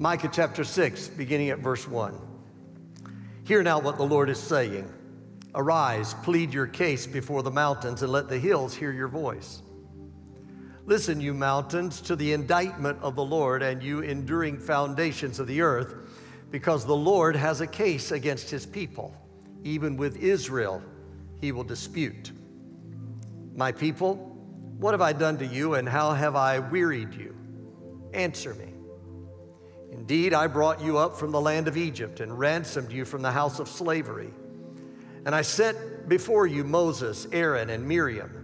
Micah 0.00 0.30
chapter 0.32 0.62
6, 0.62 1.08
beginning 1.08 1.50
at 1.50 1.58
verse 1.58 1.88
1. 1.88 2.14
Hear 3.42 3.64
now 3.64 3.80
what 3.80 3.96
the 3.96 4.04
Lord 4.04 4.30
is 4.30 4.38
saying. 4.38 4.88
Arise, 5.56 6.14
plead 6.22 6.54
your 6.54 6.68
case 6.68 7.04
before 7.04 7.42
the 7.42 7.50
mountains, 7.50 8.02
and 8.02 8.12
let 8.12 8.28
the 8.28 8.38
hills 8.38 8.76
hear 8.76 8.92
your 8.92 9.08
voice. 9.08 9.60
Listen, 10.86 11.20
you 11.20 11.34
mountains, 11.34 12.00
to 12.02 12.14
the 12.14 12.32
indictment 12.32 12.96
of 13.02 13.16
the 13.16 13.24
Lord, 13.24 13.60
and 13.60 13.82
you 13.82 13.98
enduring 13.98 14.60
foundations 14.60 15.40
of 15.40 15.48
the 15.48 15.62
earth, 15.62 15.96
because 16.52 16.86
the 16.86 16.94
Lord 16.94 17.34
has 17.34 17.60
a 17.60 17.66
case 17.66 18.12
against 18.12 18.48
his 18.48 18.66
people. 18.66 19.12
Even 19.64 19.96
with 19.96 20.16
Israel, 20.18 20.80
he 21.40 21.50
will 21.50 21.64
dispute. 21.64 22.30
My 23.56 23.72
people, 23.72 24.14
what 24.78 24.92
have 24.92 25.02
I 25.02 25.12
done 25.12 25.38
to 25.38 25.46
you, 25.46 25.74
and 25.74 25.88
how 25.88 26.12
have 26.12 26.36
I 26.36 26.60
wearied 26.60 27.14
you? 27.14 27.34
Answer 28.14 28.54
me. 28.54 28.67
Indeed, 29.90 30.34
I 30.34 30.46
brought 30.46 30.82
you 30.82 30.98
up 30.98 31.16
from 31.16 31.30
the 31.30 31.40
land 31.40 31.68
of 31.68 31.76
Egypt 31.76 32.20
and 32.20 32.38
ransomed 32.38 32.92
you 32.92 33.04
from 33.04 33.22
the 33.22 33.32
house 33.32 33.58
of 33.58 33.68
slavery. 33.68 34.30
And 35.24 35.34
I 35.34 35.42
sent 35.42 36.08
before 36.08 36.46
you 36.46 36.64
Moses, 36.64 37.26
Aaron, 37.32 37.70
and 37.70 37.86
Miriam. 37.86 38.38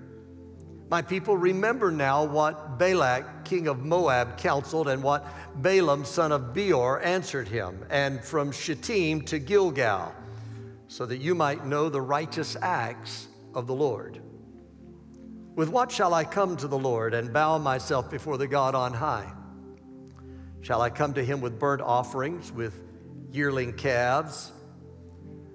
My 0.91 1.02
people, 1.02 1.36
remember 1.36 1.91
now 1.91 2.24
what 2.24 2.78
Balak, 2.78 3.45
king 3.45 3.69
of 3.69 3.84
Moab, 3.84 4.36
counseled 4.36 4.88
and 4.88 5.02
what 5.02 5.27
Balaam, 5.56 6.05
son 6.05 6.30
of 6.30 6.52
Beor, 6.52 7.02
answered 7.02 7.48
him, 7.48 7.84
and 7.91 8.22
from 8.22 8.52
Shittim 8.52 9.22
to 9.22 9.38
Gilgal, 9.38 10.14
so 10.88 11.06
that 11.06 11.19
you 11.19 11.34
might 11.34 11.66
know 11.66 11.88
the 11.88 12.00
righteous 12.00 12.56
acts 12.61 13.28
of 13.55 13.66
the 13.66 13.74
Lord. 13.74 14.20
With 15.55 15.69
what 15.69 15.91
shall 15.91 16.12
I 16.12 16.24
come 16.24 16.56
to 16.58 16.69
the 16.69 16.78
Lord 16.78 17.14
and 17.14 17.33
bow 17.33 17.58
myself 17.58 18.11
before 18.11 18.36
the 18.36 18.47
God 18.47 18.74
on 18.74 18.92
high? 18.92 19.33
Shall 20.64 20.80
I 20.80 20.88
come 20.88 21.12
to 21.12 21.23
him 21.23 21.42
with 21.42 21.59
burnt 21.59 21.82
offerings, 21.82 22.50
with 22.50 22.80
yearling 23.30 23.74
calves? 23.74 24.50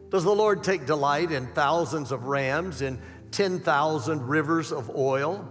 Does 0.10 0.24
the 0.24 0.36
Lord 0.36 0.64
take 0.64 0.86
delight 0.86 1.32
in 1.32 1.48
thousands 1.48 2.12
of 2.12 2.26
rams, 2.26 2.84
in 2.84 3.02
10,000 3.32 4.28
rivers 4.28 4.72
of 4.72 4.96
oil? 4.96 5.50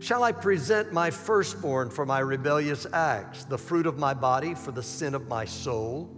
Shall 0.00 0.24
I 0.24 0.32
present 0.32 0.92
my 0.92 1.12
firstborn 1.12 1.90
for 1.90 2.04
my 2.04 2.18
rebellious 2.18 2.88
acts, 2.92 3.44
the 3.44 3.56
fruit 3.56 3.86
of 3.86 3.98
my 3.98 4.14
body 4.14 4.56
for 4.56 4.72
the 4.72 4.82
sin 4.82 5.14
of 5.14 5.28
my 5.28 5.44
soul? 5.44 6.10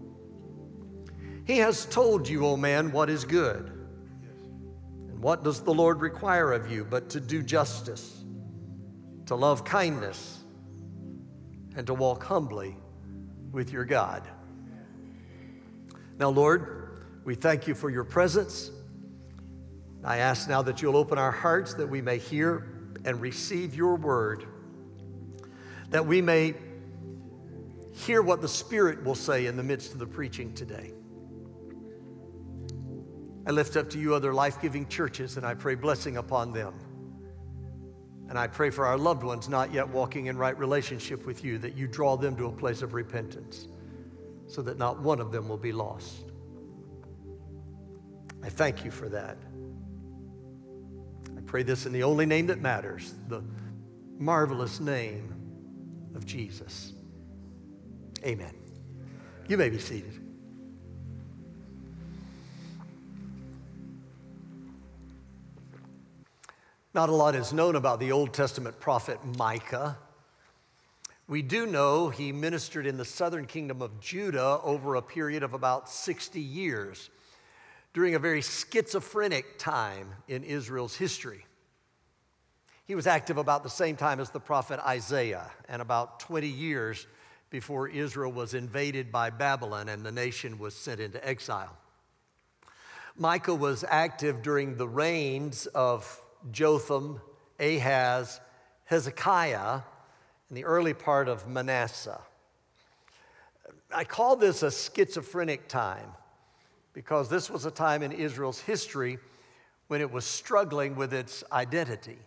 He 1.46 1.58
has 1.58 1.84
told 1.84 2.26
you, 2.26 2.46
O 2.46 2.56
man, 2.56 2.92
what 2.92 3.10
is 3.10 3.26
good. 3.26 3.66
And 5.10 5.22
what 5.22 5.44
does 5.44 5.60
the 5.60 5.74
Lord 5.74 6.00
require 6.00 6.50
of 6.52 6.72
you 6.72 6.86
but 6.88 7.10
to 7.10 7.20
do 7.20 7.42
justice, 7.42 8.24
to 9.26 9.34
love 9.34 9.66
kindness, 9.66 10.41
and 11.76 11.86
to 11.86 11.94
walk 11.94 12.24
humbly 12.24 12.76
with 13.50 13.72
your 13.72 13.84
God? 13.84 14.28
Now, 16.18 16.28
Lord, 16.28 17.04
we 17.24 17.34
thank 17.34 17.66
you 17.66 17.74
for 17.74 17.90
your 17.90 18.04
presence. 18.04 18.70
I 20.04 20.18
ask 20.18 20.48
now 20.48 20.62
that 20.62 20.82
you'll 20.82 20.96
open 20.96 21.18
our 21.18 21.30
hearts 21.30 21.74
that 21.74 21.88
we 21.88 22.02
may 22.02 22.18
hear 22.18 22.68
and 23.04 23.20
receive 23.20 23.74
your 23.74 23.96
word, 23.96 24.44
that 25.90 26.04
we 26.04 26.20
may 26.20 26.54
hear 27.92 28.22
what 28.22 28.40
the 28.40 28.48
Spirit 28.48 29.04
will 29.04 29.14
say 29.14 29.46
in 29.46 29.56
the 29.56 29.62
midst 29.62 29.92
of 29.92 29.98
the 29.98 30.06
preaching 30.06 30.52
today. 30.54 30.92
I 33.46 33.50
lift 33.50 33.76
up 33.76 33.90
to 33.90 33.98
you 33.98 34.14
other 34.14 34.32
life 34.32 34.60
giving 34.60 34.86
churches 34.86 35.36
and 35.36 35.44
I 35.44 35.54
pray 35.54 35.74
blessing 35.74 36.16
upon 36.16 36.52
them. 36.52 36.74
And 38.32 38.38
I 38.38 38.46
pray 38.46 38.70
for 38.70 38.86
our 38.86 38.96
loved 38.96 39.24
ones 39.24 39.50
not 39.50 39.74
yet 39.74 39.86
walking 39.86 40.24
in 40.24 40.38
right 40.38 40.58
relationship 40.58 41.26
with 41.26 41.44
you, 41.44 41.58
that 41.58 41.76
you 41.76 41.86
draw 41.86 42.16
them 42.16 42.34
to 42.36 42.46
a 42.46 42.50
place 42.50 42.80
of 42.80 42.94
repentance 42.94 43.68
so 44.46 44.62
that 44.62 44.78
not 44.78 45.02
one 45.02 45.20
of 45.20 45.30
them 45.30 45.50
will 45.50 45.58
be 45.58 45.70
lost. 45.70 46.24
I 48.42 48.48
thank 48.48 48.86
you 48.86 48.90
for 48.90 49.10
that. 49.10 49.36
I 51.36 51.42
pray 51.42 51.62
this 51.62 51.84
in 51.84 51.92
the 51.92 52.04
only 52.04 52.24
name 52.24 52.46
that 52.46 52.62
matters, 52.62 53.12
the 53.28 53.44
marvelous 54.18 54.80
name 54.80 55.34
of 56.14 56.24
Jesus. 56.24 56.94
Amen. 58.24 58.54
You 59.46 59.58
may 59.58 59.68
be 59.68 59.78
seated. 59.78 60.18
Not 66.94 67.08
a 67.08 67.12
lot 67.12 67.34
is 67.34 67.54
known 67.54 67.74
about 67.74 68.00
the 68.00 68.12
Old 68.12 68.34
Testament 68.34 68.78
prophet 68.78 69.18
Micah. 69.38 69.96
We 71.26 71.40
do 71.40 71.64
know 71.64 72.10
he 72.10 72.32
ministered 72.32 72.86
in 72.86 72.98
the 72.98 73.04
southern 73.06 73.46
kingdom 73.46 73.80
of 73.80 73.98
Judah 73.98 74.60
over 74.62 74.96
a 74.96 75.02
period 75.02 75.42
of 75.42 75.54
about 75.54 75.88
60 75.88 76.38
years 76.38 77.08
during 77.94 78.14
a 78.14 78.18
very 78.18 78.42
schizophrenic 78.42 79.58
time 79.58 80.10
in 80.28 80.44
Israel's 80.44 80.94
history. 80.94 81.46
He 82.84 82.94
was 82.94 83.06
active 83.06 83.38
about 83.38 83.62
the 83.62 83.70
same 83.70 83.96
time 83.96 84.20
as 84.20 84.28
the 84.28 84.40
prophet 84.40 84.78
Isaiah 84.86 85.50
and 85.70 85.80
about 85.80 86.20
20 86.20 86.46
years 86.46 87.06
before 87.48 87.88
Israel 87.88 88.32
was 88.32 88.52
invaded 88.52 89.10
by 89.10 89.30
Babylon 89.30 89.88
and 89.88 90.04
the 90.04 90.12
nation 90.12 90.58
was 90.58 90.74
sent 90.74 91.00
into 91.00 91.26
exile. 91.26 91.74
Micah 93.16 93.54
was 93.54 93.82
active 93.88 94.42
during 94.42 94.76
the 94.76 94.88
reigns 94.88 95.64
of 95.68 96.22
Jotham, 96.50 97.20
Ahaz, 97.60 98.40
Hezekiah, 98.84 99.80
and 100.48 100.58
the 100.58 100.64
early 100.64 100.94
part 100.94 101.28
of 101.28 101.48
Manasseh. 101.48 102.20
I 103.94 104.04
call 104.04 104.36
this 104.36 104.62
a 104.62 104.70
schizophrenic 104.70 105.68
time 105.68 106.08
because 106.92 107.28
this 107.28 107.50
was 107.50 107.64
a 107.64 107.70
time 107.70 108.02
in 108.02 108.12
Israel's 108.12 108.60
history 108.60 109.18
when 109.88 110.00
it 110.00 110.10
was 110.10 110.24
struggling 110.24 110.96
with 110.96 111.12
its 111.12 111.44
identity. 111.52 112.18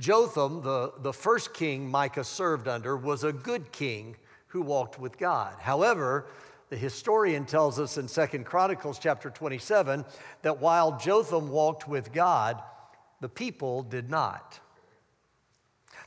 Jotham, 0.00 0.62
the, 0.62 0.92
the 0.98 1.12
first 1.12 1.54
king 1.54 1.88
Micah 1.88 2.24
served 2.24 2.66
under, 2.66 2.96
was 2.96 3.22
a 3.22 3.32
good 3.32 3.70
king 3.70 4.16
who 4.48 4.62
walked 4.62 4.98
with 4.98 5.18
God. 5.18 5.54
However, 5.60 6.26
the 6.70 6.76
historian 6.76 7.44
tells 7.44 7.78
us 7.78 7.98
in 7.98 8.08
Second 8.08 8.46
Chronicles 8.46 8.98
chapter 8.98 9.30
27 9.30 10.04
that 10.42 10.60
while 10.60 10.98
Jotham 10.98 11.50
walked 11.50 11.86
with 11.86 12.12
God, 12.12 12.60
the 13.24 13.28
people 13.30 13.82
did 13.82 14.10
not. 14.10 14.60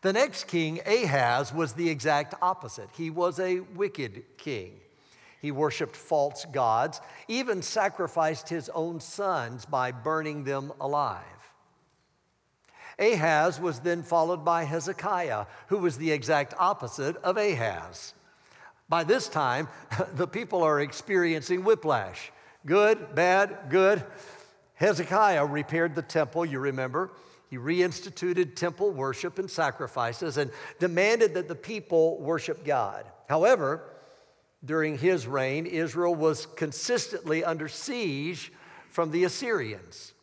The 0.03 0.13
next 0.13 0.43
king, 0.43 0.81
Ahaz, 0.85 1.51
was 1.51 1.73
the 1.73 1.89
exact 1.89 2.35
opposite. 2.43 2.89
He 2.95 3.09
was 3.09 3.39
a 3.39 3.61
wicked 3.61 4.37
king. 4.37 4.73
He 5.41 5.49
worshiped 5.49 5.95
false 5.95 6.45
gods, 6.51 7.01
even 7.27 7.63
sacrificed 7.63 8.49
his 8.49 8.69
own 8.69 8.99
sons 8.99 9.65
by 9.65 9.91
burning 9.91 10.43
them 10.43 10.71
alive. 10.79 11.23
Ahaz 12.99 13.59
was 13.59 13.79
then 13.79 14.03
followed 14.03 14.45
by 14.45 14.65
Hezekiah, 14.65 15.47
who 15.69 15.79
was 15.79 15.97
the 15.97 16.11
exact 16.11 16.53
opposite 16.59 17.17
of 17.23 17.35
Ahaz. 17.35 18.13
By 18.87 19.03
this 19.03 19.27
time, 19.27 19.69
the 20.13 20.27
people 20.27 20.61
are 20.61 20.81
experiencing 20.81 21.63
whiplash 21.63 22.31
good, 22.63 23.15
bad, 23.15 23.57
good. 23.69 24.03
Hezekiah 24.77 25.45
repaired 25.45 25.95
the 25.95 26.01
temple, 26.01 26.45
you 26.45 26.59
remember. 26.59 27.11
He 27.49 27.57
reinstituted 27.57 28.55
temple 28.55 28.91
worship 28.91 29.39
and 29.39 29.49
sacrifices 29.49 30.37
and 30.37 30.51
demanded 30.79 31.33
that 31.33 31.47
the 31.47 31.55
people 31.55 32.19
worship 32.19 32.63
God. 32.63 33.05
However, 33.27 33.81
during 34.63 34.97
his 34.97 35.27
reign, 35.27 35.65
Israel 35.65 36.13
was 36.13 36.45
consistently 36.45 37.43
under 37.43 37.67
siege 37.67 38.51
from 38.89 39.11
the 39.11 39.23
Assyrians. 39.23 40.13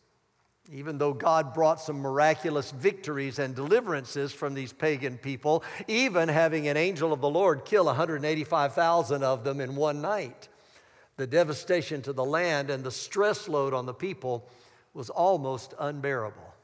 Even 0.73 0.99
though 0.99 1.13
God 1.13 1.53
brought 1.53 1.81
some 1.81 1.97
miraculous 1.97 2.71
victories 2.71 3.39
and 3.39 3.55
deliverances 3.55 4.33
from 4.33 4.55
these 4.55 4.73
pagan 4.73 5.19
people, 5.19 5.63
even 5.89 6.29
having 6.29 6.69
an 6.69 6.77
angel 6.77 7.13
of 7.13 7.21
the 7.21 7.29
Lord 7.29 7.65
kill 7.65 7.85
185,000 7.87 9.23
of 9.23 9.45
them 9.45 9.61
in 9.61 9.77
one 9.77 10.01
night, 10.01 10.49
the 11.17 11.27
devastation 11.27 12.03
to 12.03 12.13
the 12.13 12.25
land 12.25 12.71
and 12.71 12.83
the 12.83 12.91
stress 12.91 13.49
load 13.49 13.73
on 13.73 13.87
the 13.87 13.95
people 13.95 14.49
was 14.93 15.11
almost 15.11 15.75
unbearable. 15.79 16.55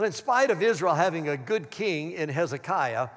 In 0.00 0.12
spite 0.12 0.50
of 0.50 0.62
Israel 0.62 0.94
having 0.94 1.28
a 1.28 1.36
good 1.36 1.70
king 1.70 2.12
in 2.12 2.28
Hezekiah, 2.28 3.08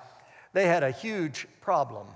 they 0.54 0.66
had 0.66 0.84
a 0.84 0.92
huge 0.92 1.48
problem. 1.62 2.08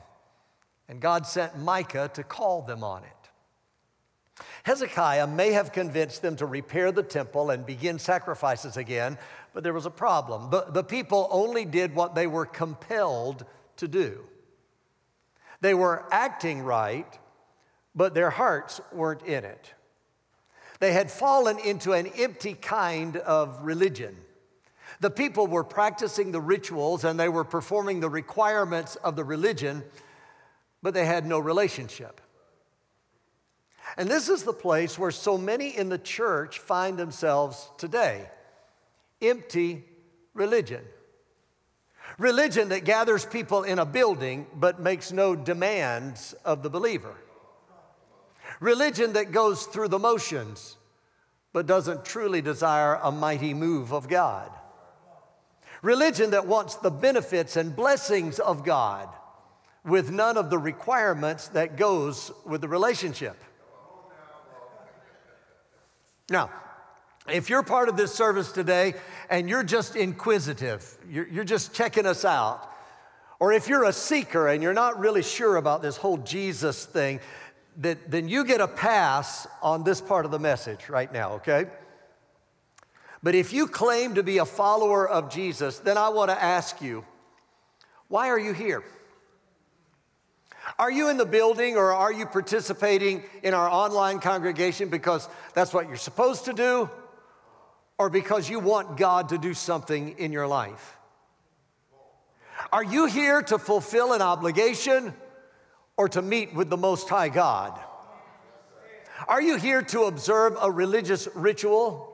And 0.87 0.99
God 0.99 1.25
sent 1.25 1.57
Micah 1.57 2.11
to 2.13 2.23
call 2.23 2.61
them 2.61 2.83
on 2.83 3.03
it. 3.03 4.43
Hezekiah 4.63 5.27
may 5.27 5.51
have 5.51 5.71
convinced 5.71 6.21
them 6.21 6.35
to 6.37 6.45
repair 6.45 6.91
the 6.91 7.03
temple 7.03 7.49
and 7.49 7.65
begin 7.65 7.99
sacrifices 7.99 8.77
again, 8.77 9.17
but 9.53 9.63
there 9.63 9.73
was 9.73 9.85
a 9.85 9.91
problem. 9.91 10.49
The, 10.51 10.65
the 10.69 10.83
people 10.83 11.27
only 11.31 11.65
did 11.65 11.95
what 11.95 12.15
they 12.15 12.27
were 12.27 12.45
compelled 12.45 13.45
to 13.77 13.87
do. 13.87 14.23
They 15.61 15.73
were 15.73 16.05
acting 16.11 16.61
right, 16.61 17.17
but 17.95 18.13
their 18.13 18.29
hearts 18.29 18.81
weren't 18.91 19.23
in 19.23 19.43
it. 19.43 19.73
They 20.79 20.93
had 20.93 21.11
fallen 21.11 21.59
into 21.59 21.93
an 21.93 22.07
empty 22.07 22.53
kind 22.53 23.17
of 23.17 23.61
religion. 23.61 24.17
The 24.99 25.11
people 25.11 25.47
were 25.47 25.63
practicing 25.63 26.31
the 26.31 26.41
rituals 26.41 27.03
and 27.03 27.19
they 27.19 27.29
were 27.29 27.43
performing 27.43 27.99
the 27.99 28.09
requirements 28.09 28.95
of 28.97 29.15
the 29.15 29.23
religion, 29.23 29.83
but 30.81 30.93
they 30.93 31.05
had 31.05 31.25
no 31.25 31.39
relationship. 31.39 32.21
And 33.97 34.09
this 34.09 34.29
is 34.29 34.43
the 34.43 34.53
place 34.53 34.97
where 34.97 35.11
so 35.11 35.37
many 35.37 35.75
in 35.75 35.89
the 35.89 35.97
church 35.97 36.59
find 36.59 36.97
themselves 36.97 37.69
today 37.77 38.29
empty 39.21 39.83
religion. 40.33 40.81
Religion 42.17 42.69
that 42.69 42.85
gathers 42.85 43.25
people 43.25 43.63
in 43.63 43.79
a 43.79 43.85
building 43.85 44.47
but 44.55 44.79
makes 44.79 45.11
no 45.11 45.35
demands 45.35 46.33
of 46.43 46.63
the 46.63 46.69
believer. 46.69 47.15
Religion 48.61 49.13
that 49.13 49.31
goes 49.33 49.65
through 49.65 49.89
the 49.89 49.99
motions 49.99 50.77
but 51.51 51.65
doesn't 51.65 52.05
truly 52.05 52.41
desire 52.41 52.97
a 53.03 53.11
mighty 53.11 53.53
move 53.53 53.91
of 53.91 54.07
God. 54.07 54.49
Religion 55.81 56.29
that 56.31 56.47
wants 56.47 56.75
the 56.75 56.91
benefits 56.91 57.57
and 57.57 57.75
blessings 57.75 58.39
of 58.39 58.63
God 58.63 59.09
with 59.83 60.11
none 60.11 60.37
of 60.37 60.49
the 60.49 60.59
requirements 60.59 61.47
that 61.49 61.75
goes 61.75 62.31
with 62.45 62.61
the 62.61 62.67
relationship. 62.67 63.35
Now, 66.29 66.51
if 67.27 67.49
you're 67.49 67.63
part 67.63 67.89
of 67.89 67.97
this 67.97 68.13
service 68.13 68.51
today 68.51 68.93
and 69.29 69.49
you're 69.49 69.63
just 69.63 69.95
inquisitive, 69.95 70.97
you're, 71.09 71.27
you're, 71.27 71.43
just 71.43 71.73
checking 71.73 72.05
us 72.05 72.23
out, 72.23 72.69
or 73.39 73.51
if 73.51 73.67
you're 73.67 73.85
a 73.85 73.93
seeker 73.93 74.47
and 74.47 74.61
you're 74.61 74.73
not 74.73 74.99
really 74.99 75.23
sure 75.23 75.57
about 75.57 75.81
this 75.81 75.97
whole 75.97 76.17
Jesus 76.17 76.85
thing, 76.85 77.19
that, 77.77 78.11
then 78.11 78.27
you 78.27 78.43
get 78.43 78.61
a 78.61 78.67
pass 78.67 79.47
on 79.61 79.83
this 79.83 80.01
part 80.01 80.25
of 80.25 80.31
the 80.31 80.39
message 80.39 80.89
right 80.89 81.11
now, 81.11 81.33
okay? 81.33 81.67
But 83.23 83.35
if 83.35 83.53
you 83.53 83.67
claim 83.67 84.15
to 84.15 84.23
be 84.23 84.39
a 84.39 84.45
follower 84.45 85.07
of 85.07 85.29
Jesus, 85.29 85.79
then 85.79 85.97
I 85.97 86.09
want 86.09 86.31
to 86.31 86.41
ask 86.41 86.81
you, 86.81 87.05
why 88.07 88.29
are 88.29 88.39
you 88.39 88.53
here? 88.53 88.83
Are 90.77 90.91
you 90.91 91.09
in 91.09 91.17
the 91.17 91.25
building 91.25 91.75
or 91.75 91.93
are 91.93 92.11
you 92.11 92.25
participating 92.25 93.23
in 93.43 93.53
our 93.53 93.69
online 93.69 94.19
congregation 94.19 94.89
because 94.89 95.27
that's 95.53 95.73
what 95.73 95.87
you're 95.87 95.97
supposed 95.97 96.45
to 96.45 96.53
do 96.53 96.89
or 97.97 98.09
because 98.09 98.49
you 98.49 98.59
want 98.59 98.97
God 98.97 99.29
to 99.29 99.37
do 99.37 99.53
something 99.53 100.17
in 100.17 100.31
your 100.31 100.47
life? 100.47 100.97
Are 102.71 102.83
you 102.83 103.05
here 103.05 103.41
to 103.43 103.57
fulfill 103.57 104.13
an 104.13 104.21
obligation 104.21 105.13
or 105.97 106.09
to 106.09 106.21
meet 106.21 106.53
with 106.53 106.69
the 106.69 106.77
Most 106.77 107.09
High 107.09 107.29
God? 107.29 107.79
Are 109.27 109.41
you 109.41 109.57
here 109.57 109.81
to 109.83 110.03
observe 110.03 110.57
a 110.59 110.71
religious 110.71 111.27
ritual 111.35 112.07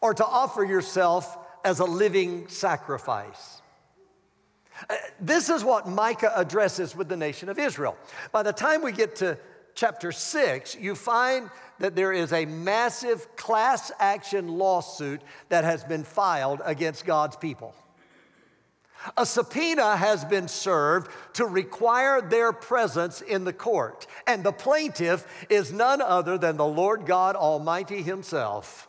or 0.00 0.14
to 0.14 0.24
offer 0.24 0.64
yourself 0.64 1.38
as 1.64 1.78
a 1.78 1.84
living 1.84 2.48
sacrifice? 2.48 3.62
Uh, 4.88 4.96
this 5.20 5.48
is 5.48 5.62
what 5.62 5.88
Micah 5.88 6.32
addresses 6.34 6.96
with 6.96 7.08
the 7.08 7.16
nation 7.16 7.48
of 7.48 7.58
Israel. 7.58 7.96
By 8.32 8.42
the 8.42 8.52
time 8.52 8.82
we 8.82 8.92
get 8.92 9.16
to 9.16 9.38
chapter 9.74 10.12
6, 10.12 10.76
you 10.76 10.94
find 10.94 11.50
that 11.78 11.94
there 11.94 12.12
is 12.12 12.32
a 12.32 12.46
massive 12.46 13.36
class 13.36 13.90
action 13.98 14.48
lawsuit 14.48 15.22
that 15.48 15.64
has 15.64 15.84
been 15.84 16.04
filed 16.04 16.60
against 16.64 17.06
God's 17.06 17.36
people. 17.36 17.74
A 19.16 19.26
subpoena 19.26 19.96
has 19.96 20.24
been 20.24 20.48
served 20.48 21.10
to 21.34 21.46
require 21.46 22.20
their 22.20 22.52
presence 22.52 23.20
in 23.20 23.44
the 23.44 23.52
court, 23.52 24.06
and 24.26 24.44
the 24.44 24.52
plaintiff 24.52 25.26
is 25.48 25.72
none 25.72 26.00
other 26.00 26.38
than 26.38 26.56
the 26.56 26.66
Lord 26.66 27.06
God 27.06 27.34
Almighty 27.36 28.02
Himself. 28.02 28.88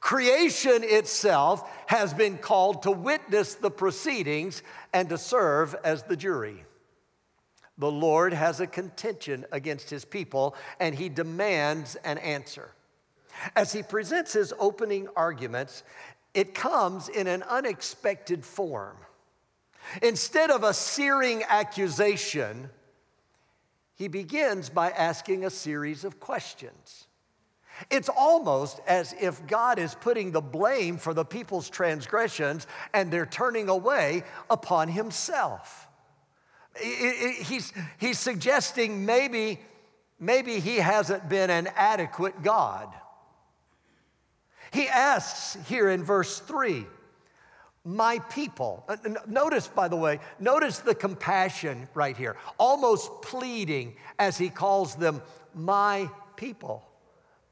Creation 0.00 0.84
itself 0.84 1.66
has 1.86 2.12
been 2.12 2.36
called 2.36 2.82
to 2.82 2.90
witness 2.90 3.54
the 3.54 3.70
proceedings 3.70 4.62
and 4.92 5.08
to 5.08 5.16
serve 5.16 5.74
as 5.82 6.02
the 6.02 6.16
jury. 6.16 6.64
The 7.78 7.90
Lord 7.90 8.34
has 8.34 8.60
a 8.60 8.66
contention 8.66 9.46
against 9.50 9.88
his 9.88 10.04
people 10.04 10.56
and 10.78 10.94
he 10.94 11.08
demands 11.08 11.96
an 11.96 12.18
answer. 12.18 12.72
As 13.56 13.72
he 13.72 13.82
presents 13.82 14.32
his 14.32 14.52
opening 14.58 15.08
arguments, 15.16 15.82
it 16.34 16.54
comes 16.54 17.08
in 17.08 17.26
an 17.26 17.42
unexpected 17.44 18.44
form. 18.44 18.96
Instead 20.02 20.50
of 20.50 20.64
a 20.64 20.74
searing 20.74 21.42
accusation, 21.48 22.70
he 23.94 24.08
begins 24.08 24.68
by 24.68 24.90
asking 24.90 25.44
a 25.44 25.50
series 25.50 26.04
of 26.04 26.18
questions. 26.18 27.06
It's 27.90 28.08
almost 28.08 28.80
as 28.86 29.14
if 29.20 29.46
God 29.46 29.78
is 29.78 29.94
putting 29.94 30.30
the 30.30 30.40
blame 30.40 30.96
for 30.96 31.12
the 31.12 31.24
people's 31.24 31.68
transgressions 31.68 32.66
and 32.92 33.10
they're 33.10 33.26
turning 33.26 33.68
away 33.68 34.22
upon 34.48 34.88
himself. 34.88 35.88
He's, 36.80 37.72
he's 37.98 38.18
suggesting 38.18 39.06
maybe, 39.06 39.60
maybe 40.18 40.60
he 40.60 40.76
hasn't 40.76 41.28
been 41.28 41.50
an 41.50 41.68
adequate 41.76 42.42
God. 42.42 42.92
He 44.74 44.88
asks 44.88 45.56
here 45.68 45.88
in 45.88 46.02
verse 46.02 46.40
3, 46.40 46.84
my 47.84 48.18
people. 48.18 48.84
Uh, 48.88 48.96
notice, 49.28 49.68
by 49.68 49.86
the 49.86 49.94
way, 49.94 50.18
notice 50.40 50.80
the 50.80 50.96
compassion 50.96 51.86
right 51.94 52.16
here, 52.16 52.36
almost 52.58 53.22
pleading 53.22 53.94
as 54.18 54.36
he 54.36 54.48
calls 54.50 54.96
them 54.96 55.22
my 55.54 56.10
people. 56.34 56.84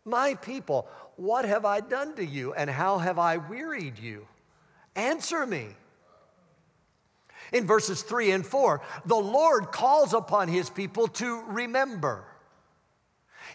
My 0.04 0.34
people, 0.34 0.88
what 1.14 1.44
have 1.44 1.64
I 1.64 1.78
done 1.78 2.16
to 2.16 2.26
you 2.26 2.54
and 2.54 2.68
how 2.68 2.98
have 2.98 3.20
I 3.20 3.36
wearied 3.36 4.00
you? 4.00 4.26
Answer 4.96 5.46
me. 5.46 5.68
In 7.52 7.68
verses 7.68 8.02
three 8.02 8.32
and 8.32 8.44
four, 8.44 8.82
the 9.04 9.14
Lord 9.14 9.70
calls 9.70 10.12
upon 10.12 10.48
his 10.48 10.68
people 10.68 11.06
to 11.06 11.42
remember. 11.42 12.24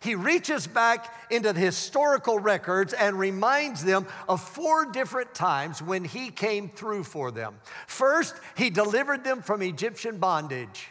He 0.02 0.16
reaches 0.16 0.68
back 0.68 1.14
into 1.32 1.54
the 1.54 1.60
historical 1.60 2.40
records 2.40 2.94
and 2.94 3.18
reminds 3.18 3.84
them 3.84 4.08
of 4.30 4.42
four 4.42 4.86
different 4.86 5.34
times 5.34 5.82
when 5.82 6.04
he 6.04 6.30
came 6.30 6.70
through 6.70 7.04
for 7.04 7.32
them. 7.32 7.60
First, 7.88 8.36
he 8.56 8.70
delivered 8.70 9.24
them 9.24 9.42
from 9.42 9.62
Egyptian 9.62 10.18
bondage. 10.18 10.88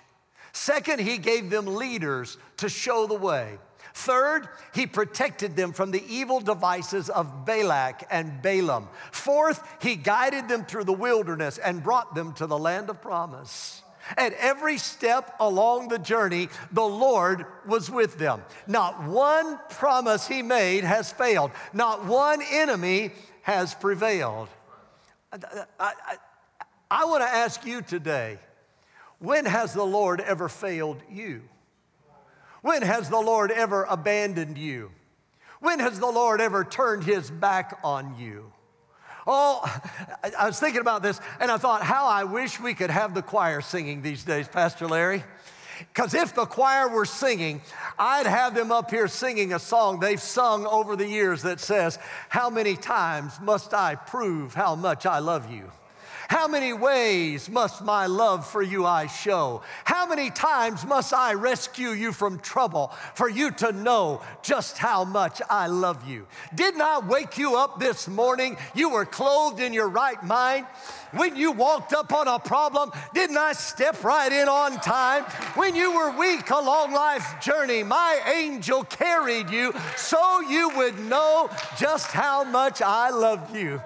Second, 0.52 1.00
he 1.00 1.18
gave 1.18 1.50
them 1.50 1.66
leaders 1.66 2.38
to 2.58 2.68
show 2.68 3.06
the 3.06 3.14
way. 3.14 3.58
Third, 3.92 4.48
he 4.74 4.86
protected 4.86 5.56
them 5.56 5.72
from 5.72 5.90
the 5.90 6.04
evil 6.06 6.40
devices 6.40 7.08
of 7.08 7.46
Balak 7.46 8.06
and 8.10 8.42
Balaam. 8.42 8.88
Fourth, 9.10 9.66
he 9.80 9.96
guided 9.96 10.48
them 10.48 10.66
through 10.66 10.84
the 10.84 10.92
wilderness 10.92 11.56
and 11.56 11.82
brought 11.82 12.14
them 12.14 12.34
to 12.34 12.46
the 12.46 12.58
land 12.58 12.90
of 12.90 13.00
promise. 13.00 13.82
At 14.16 14.32
every 14.34 14.78
step 14.78 15.34
along 15.40 15.88
the 15.88 15.98
journey, 15.98 16.48
the 16.70 16.84
Lord 16.86 17.46
was 17.66 17.90
with 17.90 18.18
them. 18.18 18.42
Not 18.66 19.02
one 19.04 19.58
promise 19.70 20.28
he 20.28 20.42
made 20.42 20.84
has 20.84 21.10
failed, 21.12 21.50
not 21.72 22.04
one 22.04 22.42
enemy 22.50 23.12
has 23.42 23.74
prevailed. 23.74 24.48
I, 25.32 25.64
I, 25.78 26.16
I, 26.90 27.04
want 27.04 27.22
to 27.22 27.28
ask 27.28 27.64
you 27.66 27.82
today 27.82 28.38
when 29.18 29.44
has 29.44 29.72
the 29.72 29.84
Lord 29.84 30.20
ever 30.20 30.48
failed 30.48 31.02
you? 31.10 31.42
When 32.62 32.82
has 32.82 33.08
the 33.08 33.20
Lord 33.20 33.50
ever 33.50 33.84
abandoned 33.84 34.58
you? 34.58 34.90
When 35.60 35.78
has 35.80 35.98
the 35.98 36.10
Lord 36.10 36.40
ever 36.40 36.64
turned 36.64 37.04
his 37.04 37.30
back 37.30 37.78
on 37.82 38.16
you? 38.18 38.52
Oh, 39.26 39.60
I 40.38 40.46
was 40.46 40.60
thinking 40.60 40.80
about 40.80 41.02
this 41.02 41.20
and 41.40 41.50
I 41.50 41.56
thought, 41.56 41.82
how 41.82 42.06
I 42.06 42.24
wish 42.24 42.60
we 42.60 42.74
could 42.74 42.90
have 42.90 43.14
the 43.14 43.22
choir 43.22 43.60
singing 43.60 44.02
these 44.02 44.22
days, 44.24 44.46
Pastor 44.46 44.86
Larry. 44.86 45.24
Because 45.78 46.14
if 46.14 46.34
the 46.34 46.46
choir 46.46 46.88
were 46.88 47.04
singing, 47.04 47.60
I'd 47.98 48.26
have 48.26 48.54
them 48.54 48.72
up 48.72 48.90
here 48.90 49.08
singing 49.08 49.52
a 49.52 49.58
song 49.58 50.00
they've 50.00 50.20
sung 50.20 50.66
over 50.66 50.96
the 50.96 51.06
years 51.06 51.42
that 51.42 51.60
says, 51.60 51.98
How 52.28 52.48
many 52.48 52.76
times 52.76 53.38
must 53.40 53.74
I 53.74 53.94
prove 53.94 54.54
how 54.54 54.74
much 54.74 55.04
I 55.06 55.18
love 55.18 55.50
you? 55.52 55.70
How 56.28 56.48
many 56.48 56.72
ways 56.72 57.48
must 57.48 57.84
my 57.84 58.06
love 58.06 58.46
for 58.46 58.60
you 58.60 58.84
I 58.84 59.06
show? 59.06 59.62
How 59.84 60.06
many 60.06 60.30
times 60.30 60.84
must 60.84 61.12
I 61.12 61.34
rescue 61.34 61.90
you 61.90 62.12
from 62.12 62.40
trouble 62.40 62.92
for 63.14 63.28
you 63.28 63.52
to 63.52 63.70
know 63.72 64.22
just 64.42 64.76
how 64.76 65.04
much 65.04 65.40
I 65.48 65.68
love 65.68 66.08
you? 66.08 66.26
Didn't 66.54 66.80
I 66.80 66.98
wake 66.98 67.38
you 67.38 67.56
up 67.56 67.78
this 67.78 68.08
morning? 68.08 68.56
You 68.74 68.90
were 68.90 69.04
clothed 69.04 69.60
in 69.60 69.72
your 69.72 69.88
right 69.88 70.20
mind. 70.24 70.66
When 71.12 71.36
you 71.36 71.52
walked 71.52 71.92
up 71.92 72.12
on 72.12 72.26
a 72.26 72.40
problem, 72.40 72.90
didn't 73.14 73.38
I 73.38 73.52
step 73.52 74.02
right 74.02 74.32
in 74.32 74.48
on 74.48 74.80
time? 74.80 75.22
When 75.54 75.76
you 75.76 75.94
were 75.94 76.10
weak 76.18 76.50
along 76.50 76.92
life's 76.92 77.44
journey, 77.44 77.84
my 77.84 78.20
angel 78.34 78.82
carried 78.82 79.50
you 79.50 79.72
so 79.96 80.40
you 80.40 80.70
would 80.76 80.98
know 80.98 81.48
just 81.78 82.08
how 82.08 82.42
much 82.42 82.82
I 82.82 83.10
love 83.10 83.56
you. 83.56 83.80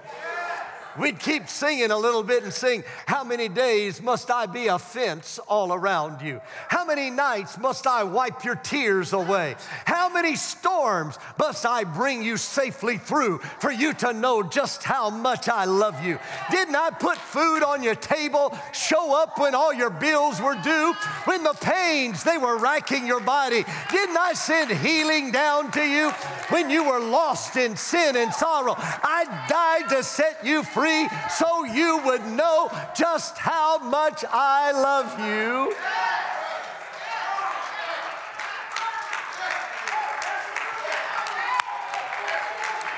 We'd 0.99 1.21
keep 1.21 1.49
singing 1.49 1.91
a 1.91 1.97
little 1.97 2.23
bit 2.23 2.43
and 2.43 2.53
sing, 2.53 2.83
How 3.07 3.23
many 3.23 3.49
days 3.49 4.03
must 4.03 4.31
I 4.31 4.47
be 4.47 4.67
a 4.67 4.79
fence 4.79 5.39
all 5.47 5.73
around 5.73 6.21
you? 6.21 6.41
How 6.69 6.85
many 6.85 7.11
nights 7.11 7.59
must 7.59 7.87
I 7.87 8.03
wipe 8.03 8.45
your 8.45 8.57
tears 8.57 9.13
away? 9.13 9.57
How 9.85 10.09
many 10.13 10.35
storms 10.35 11.17
must 11.39 11.65
I 11.65 11.85
bring 11.85 12.23
you 12.23 12.37
safely 12.37 12.99
through 12.99 13.39
for 13.61 13.71
you 13.71 13.95
to 13.95 14.13
know 14.13 14.43
just 14.43 14.83
how 14.83 15.11
much 15.11 15.49
I 15.49 15.65
love 15.65 16.05
you? 16.05 16.19
Didn't 16.51 16.75
I 16.75 16.91
put 16.91 17.19
food 17.19 17.63
on 17.63 17.83
your 17.83 17.95
table, 17.95 18.57
show 18.73 19.21
up 19.23 19.39
when 19.39 19.55
all 19.55 19.73
your 19.73 19.91
bills 19.91 20.41
were 20.41 20.57
due, 20.57 20.95
when 21.25 21.45
the 21.45 21.55
pains 21.61 22.25
they 22.25 22.39
were 22.39 22.59
racking 22.59 23.07
your 23.07 23.21
body? 23.21 23.65
Didn't 23.93 24.17
I 24.17 24.33
send 24.33 24.73
healing 24.73 25.31
down 25.31 25.71
to 25.73 25.83
you 25.83 26.11
when 26.51 26.69
you 26.69 26.85
were 26.85 27.01
lost 27.01 27.57
in 27.57 27.77
sin 27.77 28.17
and 28.17 28.33
sorrow? 28.35 28.75
I 28.77 29.47
died 29.49 29.89
to 29.91 30.03
set 30.03 30.45
you 30.45 30.65
free 30.65 30.80
free 30.81 31.07
so 31.29 31.65
you 31.65 32.01
would 32.07 32.25
know 32.27 32.71
just 32.97 33.37
how 33.37 33.79
much 33.79 34.25
I 34.31 34.73
love 34.73 35.11
you. 35.21 35.75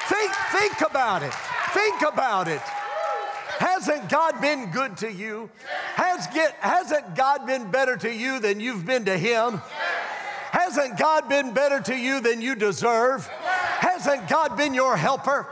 Think, 0.09 0.33
think 0.53 0.91
about 0.91 1.25
it. 1.25 1.35
Think 1.71 2.03
about 2.03 2.47
it. 2.47 2.61
Hasn't 3.59 4.09
God 4.09 4.41
been 4.41 4.71
good 4.71 4.97
to 4.99 5.11
you? 5.11 5.51
Has 5.97 6.29
get, 6.29 6.55
hasn't 6.61 7.17
God 7.17 7.47
been 7.47 7.71
better 7.71 7.97
to 7.97 8.13
you 8.13 8.39
than 8.39 8.61
you've 8.61 8.87
been 8.87 9.05
to 9.07 9.19
Him? 9.19 9.61
Hasn't 10.53 10.99
God 10.99 11.29
been 11.29 11.53
better 11.53 11.81
to 11.81 11.97
you 11.97 12.21
than 12.21 12.41
you 12.41 12.55
deserve? 12.55 13.27
Hasn't 13.27 14.29
God 14.29 14.57
been 14.57 14.75
your 14.75 14.97
helper? 14.97 15.49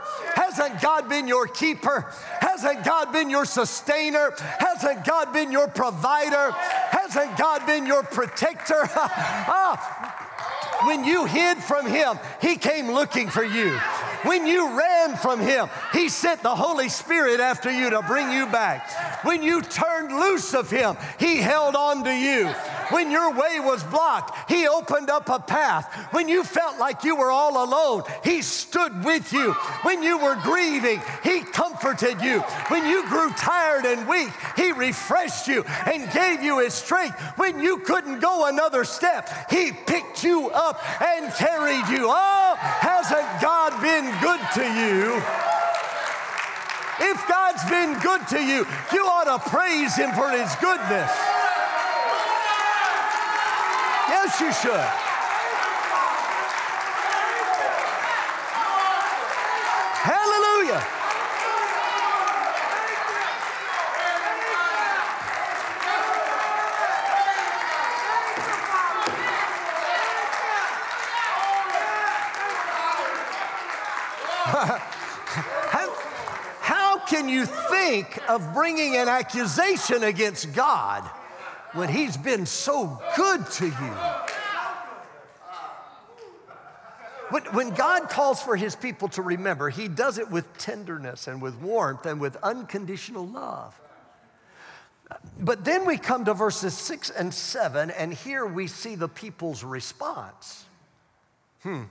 Hasn't 0.51 0.81
God 0.81 1.07
been 1.07 1.29
your 1.29 1.47
keeper? 1.47 2.11
Hasn't 2.41 2.83
God 2.83 3.13
been 3.13 3.29
your 3.29 3.45
sustainer? 3.45 4.33
Hasn't 4.59 5.05
God 5.05 5.31
been 5.31 5.49
your 5.49 5.69
provider? 5.69 6.51
Hasn't 6.51 7.37
God 7.37 7.65
been 7.65 7.85
your 7.85 8.03
protector? 8.03 8.75
ah, 8.83 10.81
when 10.85 11.05
you 11.05 11.23
hid 11.23 11.57
from 11.59 11.87
Him, 11.87 12.19
He 12.41 12.57
came 12.57 12.91
looking 12.91 13.29
for 13.29 13.45
you. 13.45 13.77
When 14.23 14.45
you 14.45 14.77
ran 14.77 15.15
from 15.15 15.39
Him, 15.39 15.69
He 15.93 16.09
sent 16.09 16.43
the 16.43 16.53
Holy 16.53 16.89
Spirit 16.89 17.39
after 17.39 17.71
you 17.71 17.89
to 17.89 18.01
bring 18.01 18.29
you 18.29 18.45
back. 18.45 19.23
When 19.23 19.41
you 19.41 19.61
turned 19.61 20.11
loose 20.11 20.53
of 20.53 20.69
Him, 20.69 20.97
He 21.17 21.37
held 21.37 21.77
on 21.77 22.03
to 22.03 22.13
you. 22.13 22.53
When 22.89 23.11
your 23.11 23.31
way 23.33 23.59
was 23.59 23.83
blocked, 23.83 24.51
He 24.51 24.67
opened 24.67 25.09
up 25.09 25.29
a 25.29 25.39
path. 25.39 25.93
When 26.11 26.27
you 26.27 26.43
felt 26.43 26.79
like 26.79 27.03
you 27.03 27.15
were 27.15 27.31
all 27.31 27.63
alone, 27.63 28.03
He 28.23 28.41
stood 28.41 29.03
with 29.03 29.31
you. 29.33 29.53
When 29.83 30.03
you 30.03 30.17
were 30.17 30.35
grieving, 30.35 31.01
He 31.23 31.41
comforted 31.41 32.21
you. 32.21 32.39
When 32.69 32.85
you 32.85 33.07
grew 33.07 33.29
tired 33.31 33.85
and 33.85 34.07
weak, 34.07 34.31
He 34.55 34.71
refreshed 34.71 35.47
you 35.47 35.63
and 35.85 36.11
gave 36.11 36.41
you 36.41 36.59
His 36.59 36.73
strength. 36.73 37.19
When 37.37 37.59
you 37.59 37.79
couldn't 37.79 38.19
go 38.19 38.47
another 38.47 38.83
step, 38.83 39.29
He 39.49 39.71
picked 39.71 40.23
you 40.23 40.49
up 40.49 40.81
and 41.01 41.33
carried 41.33 41.87
you. 41.87 42.07
Oh, 42.07 42.55
hasn't 42.59 43.41
God 43.41 43.81
been 43.81 44.05
good 44.21 44.41
to 44.55 44.63
you. 44.63 45.21
If 47.03 47.27
God's 47.27 47.63
been 47.69 47.97
good 47.99 48.27
to 48.27 48.39
you, 48.39 48.65
you 48.93 49.05
ought 49.05 49.25
to 49.25 49.49
praise 49.49 49.95
Him 49.95 50.13
for 50.13 50.29
His 50.29 50.53
goodness. 50.61 51.11
Yes, 54.31 54.39
you 54.39 54.53
should. 54.53 54.79
Hallelujah. 60.07 60.79
how 76.61 76.99
can 77.05 77.27
you 77.27 77.45
think 77.45 78.17
of 78.29 78.53
bringing 78.53 78.95
an 78.95 79.09
accusation 79.09 80.03
against 80.03 80.53
God 80.53 81.03
when 81.73 81.89
He's 81.89 82.15
been 82.15 82.45
so 82.45 83.01
good 83.17 83.45
to 83.51 83.65
you? 83.65 84.20
When, 87.51 87.71
God 87.71 88.09
calls 88.09 88.41
for 88.41 88.55
his 88.55 88.75
people 88.75 89.09
to 89.09 89.21
remember, 89.21 89.69
he 89.69 89.87
does 89.87 90.17
it 90.17 90.29
with 90.29 90.57
tenderness 90.57 91.27
and 91.27 91.41
with 91.41 91.55
warmth 91.55 92.05
and 92.05 92.19
with 92.19 92.37
unconditional 92.37 93.27
love. 93.27 93.79
But 95.39 95.65
then 95.65 95.85
we 95.85 95.97
come 95.97 96.25
to 96.25 96.33
verses 96.33 96.73
six 96.73 97.09
and 97.09 97.33
seven, 97.33 97.91
and 97.91 98.13
here 98.13 98.45
we 98.45 98.67
see 98.67 98.95
the 98.95 99.09
people's 99.09 99.63
response. 99.63 100.65
Hmm. 101.63 101.83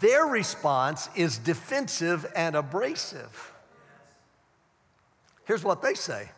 Their 0.00 0.24
response 0.24 1.08
is 1.14 1.38
defensive 1.38 2.26
and 2.34 2.56
abrasive. 2.56 3.52
Here's 5.44 5.64
what 5.64 5.82
they 5.82 5.94
say. 5.94 6.30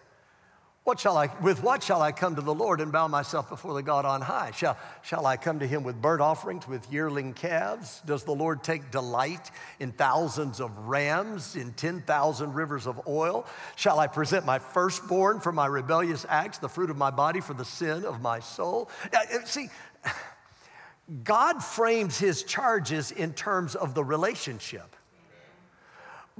What 0.90 0.98
shall 0.98 1.16
I, 1.16 1.28
with 1.40 1.62
what 1.62 1.84
shall 1.84 2.02
I 2.02 2.10
come 2.10 2.34
to 2.34 2.42
the 2.42 2.52
Lord 2.52 2.80
and 2.80 2.90
bow 2.90 3.06
myself 3.06 3.48
before 3.48 3.74
the 3.74 3.82
God 3.82 4.04
on 4.04 4.22
high? 4.22 4.50
Shall, 4.50 4.76
shall 5.02 5.24
I 5.24 5.36
come 5.36 5.60
to 5.60 5.66
him 5.68 5.84
with 5.84 6.02
burnt 6.02 6.20
offerings, 6.20 6.66
with 6.66 6.92
yearling 6.92 7.32
calves? 7.32 8.02
Does 8.04 8.24
the 8.24 8.34
Lord 8.34 8.64
take 8.64 8.90
delight 8.90 9.52
in 9.78 9.92
thousands 9.92 10.60
of 10.60 10.76
rams, 10.88 11.54
in 11.54 11.74
10,000 11.74 12.54
rivers 12.54 12.88
of 12.88 13.00
oil? 13.06 13.46
Shall 13.76 14.00
I 14.00 14.08
present 14.08 14.44
my 14.44 14.58
firstborn 14.58 15.38
for 15.38 15.52
my 15.52 15.66
rebellious 15.66 16.26
acts, 16.28 16.58
the 16.58 16.68
fruit 16.68 16.90
of 16.90 16.96
my 16.96 17.12
body 17.12 17.40
for 17.40 17.54
the 17.54 17.64
sin 17.64 18.04
of 18.04 18.20
my 18.20 18.40
soul? 18.40 18.90
Uh, 19.14 19.18
uh, 19.32 19.44
see, 19.44 19.68
God 21.22 21.62
frames 21.62 22.18
his 22.18 22.42
charges 22.42 23.12
in 23.12 23.32
terms 23.32 23.76
of 23.76 23.94
the 23.94 24.02
relationship. 24.02 24.96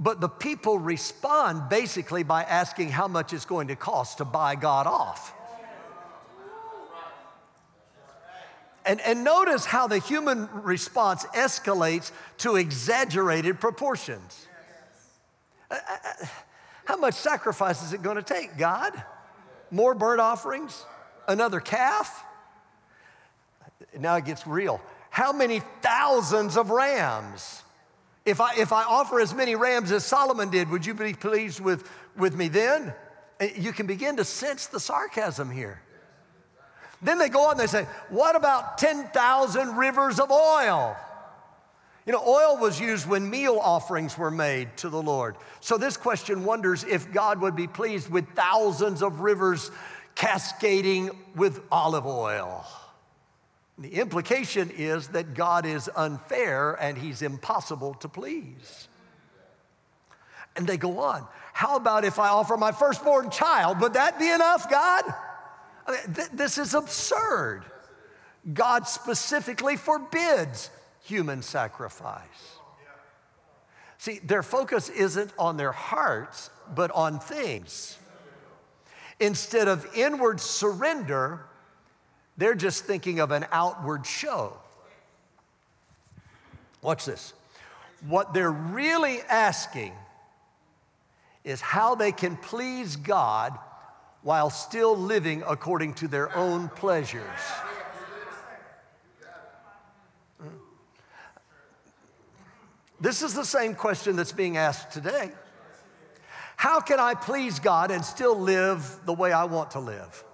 But 0.00 0.22
the 0.22 0.30
people 0.30 0.78
respond 0.78 1.68
basically 1.68 2.22
by 2.22 2.42
asking 2.42 2.88
how 2.88 3.06
much 3.06 3.34
it's 3.34 3.44
going 3.44 3.68
to 3.68 3.76
cost 3.76 4.18
to 4.18 4.24
buy 4.24 4.54
God 4.54 4.86
off. 4.86 5.34
And, 8.86 8.98
and 9.02 9.22
notice 9.22 9.66
how 9.66 9.86
the 9.86 9.98
human 9.98 10.48
response 10.52 11.26
escalates 11.26 12.12
to 12.38 12.56
exaggerated 12.56 13.60
proportions. 13.60 14.46
Uh, 15.70 15.74
uh, 15.74 15.96
uh, 16.22 16.26
how 16.86 16.96
much 16.96 17.14
sacrifice 17.14 17.82
is 17.84 17.92
it 17.92 18.02
going 18.02 18.16
to 18.16 18.22
take, 18.22 18.56
God? 18.56 18.92
More 19.70 19.94
burnt 19.94 20.20
offerings? 20.20 20.84
Another 21.28 21.60
calf? 21.60 22.24
now 23.98 24.16
it 24.16 24.24
gets 24.24 24.46
real. 24.46 24.80
How 25.10 25.32
many 25.32 25.60
thousands 25.82 26.56
of 26.56 26.70
rams? 26.70 27.62
If 28.30 28.40
I, 28.40 28.54
if 28.54 28.72
I 28.72 28.84
offer 28.84 29.20
as 29.20 29.34
many 29.34 29.56
rams 29.56 29.90
as 29.90 30.04
Solomon 30.04 30.50
did, 30.50 30.70
would 30.70 30.86
you 30.86 30.94
be 30.94 31.14
pleased 31.14 31.58
with, 31.58 31.90
with 32.16 32.36
me 32.36 32.46
then? 32.46 32.94
Eh, 33.40 33.50
you 33.56 33.72
can 33.72 33.88
begin 33.88 34.18
to 34.18 34.24
sense 34.24 34.66
the 34.66 34.78
sarcasm 34.78 35.50
here. 35.50 35.82
Then 37.02 37.18
they 37.18 37.28
go 37.28 37.46
on, 37.46 37.52
and 37.52 37.60
they 37.60 37.66
say, 37.66 37.88
What 38.08 38.36
about 38.36 38.78
10,000 38.78 39.76
rivers 39.76 40.20
of 40.20 40.30
oil? 40.30 40.96
You 42.06 42.12
know, 42.12 42.22
oil 42.24 42.56
was 42.56 42.80
used 42.80 43.08
when 43.08 43.28
meal 43.28 43.58
offerings 43.60 44.16
were 44.16 44.30
made 44.30 44.76
to 44.76 44.88
the 44.88 45.02
Lord. 45.02 45.34
So 45.58 45.76
this 45.76 45.96
question 45.96 46.44
wonders 46.44 46.84
if 46.84 47.12
God 47.12 47.40
would 47.40 47.56
be 47.56 47.66
pleased 47.66 48.10
with 48.10 48.28
thousands 48.36 49.02
of 49.02 49.20
rivers 49.20 49.72
cascading 50.14 51.10
with 51.34 51.60
olive 51.72 52.06
oil. 52.06 52.64
The 53.80 53.94
implication 53.94 54.70
is 54.76 55.08
that 55.08 55.32
God 55.32 55.64
is 55.64 55.88
unfair 55.96 56.74
and 56.74 56.98
he's 56.98 57.22
impossible 57.22 57.94
to 57.94 58.08
please. 58.08 58.88
And 60.54 60.66
they 60.66 60.76
go 60.76 60.98
on. 60.98 61.26
How 61.54 61.76
about 61.76 62.04
if 62.04 62.18
I 62.18 62.28
offer 62.28 62.58
my 62.58 62.72
firstborn 62.72 63.30
child? 63.30 63.80
Would 63.80 63.94
that 63.94 64.18
be 64.18 64.30
enough, 64.30 64.70
God? 64.70 65.04
I 65.86 65.92
mean, 65.92 66.14
th- 66.14 66.28
this 66.28 66.58
is 66.58 66.74
absurd. 66.74 67.62
God 68.52 68.86
specifically 68.86 69.76
forbids 69.76 70.70
human 71.04 71.40
sacrifice. 71.42 72.58
See, 73.96 74.18
their 74.18 74.42
focus 74.42 74.90
isn't 74.90 75.32
on 75.38 75.56
their 75.56 75.72
hearts, 75.72 76.50
but 76.74 76.90
on 76.90 77.18
things. 77.18 77.96
Instead 79.18 79.68
of 79.68 79.86
inward 79.94 80.40
surrender, 80.40 81.46
they're 82.40 82.54
just 82.54 82.84
thinking 82.84 83.20
of 83.20 83.30
an 83.30 83.44
outward 83.52 84.06
show. 84.06 84.56
Watch 86.82 87.04
this. 87.04 87.34
What 88.06 88.32
they're 88.32 88.50
really 88.50 89.20
asking 89.28 89.92
is 91.44 91.60
how 91.60 91.94
they 91.94 92.12
can 92.12 92.36
please 92.36 92.96
God 92.96 93.58
while 94.22 94.48
still 94.48 94.96
living 94.96 95.42
according 95.46 95.94
to 95.94 96.08
their 96.08 96.34
own 96.34 96.68
pleasures. 96.68 97.22
This 103.00 103.22
is 103.22 103.34
the 103.34 103.44
same 103.44 103.74
question 103.74 104.16
that's 104.16 104.32
being 104.32 104.56
asked 104.56 104.92
today. 104.92 105.30
How 106.56 106.80
can 106.80 107.00
I 107.00 107.14
please 107.14 107.58
God 107.58 107.90
and 107.90 108.04
still 108.04 108.38
live 108.38 109.00
the 109.06 109.14
way 109.14 109.32
I 109.32 109.44
want 109.44 109.72
to 109.72 109.80
live? 109.80 110.24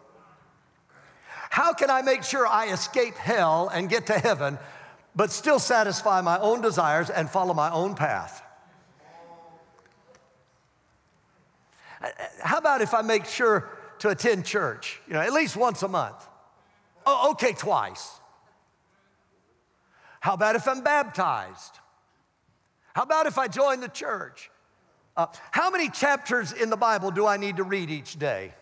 How 1.56 1.72
can 1.72 1.88
I 1.88 2.02
make 2.02 2.22
sure 2.22 2.46
I 2.46 2.66
escape 2.66 3.14
hell 3.14 3.70
and 3.72 3.88
get 3.88 4.08
to 4.08 4.18
heaven, 4.18 4.58
but 5.14 5.32
still 5.32 5.58
satisfy 5.58 6.20
my 6.20 6.38
own 6.38 6.60
desires 6.60 7.08
and 7.08 7.30
follow 7.30 7.54
my 7.54 7.70
own 7.70 7.94
path? 7.94 8.42
How 12.42 12.58
about 12.58 12.82
if 12.82 12.92
I 12.92 13.00
make 13.00 13.24
sure 13.24 13.70
to 14.00 14.10
attend 14.10 14.44
church, 14.44 15.00
you 15.06 15.14
know, 15.14 15.20
at 15.20 15.32
least 15.32 15.56
once 15.56 15.82
a 15.82 15.88
month? 15.88 16.28
Oh, 17.06 17.30
okay, 17.30 17.54
twice. 17.54 18.20
How 20.20 20.34
about 20.34 20.56
if 20.56 20.68
I'm 20.68 20.82
baptized? 20.82 21.78
How 22.94 23.04
about 23.04 23.24
if 23.24 23.38
I 23.38 23.48
join 23.48 23.80
the 23.80 23.88
church? 23.88 24.50
Uh, 25.16 25.28
how 25.52 25.70
many 25.70 25.88
chapters 25.88 26.52
in 26.52 26.68
the 26.68 26.76
Bible 26.76 27.10
do 27.10 27.26
I 27.26 27.38
need 27.38 27.56
to 27.56 27.64
read 27.64 27.88
each 27.88 28.18
day? 28.18 28.52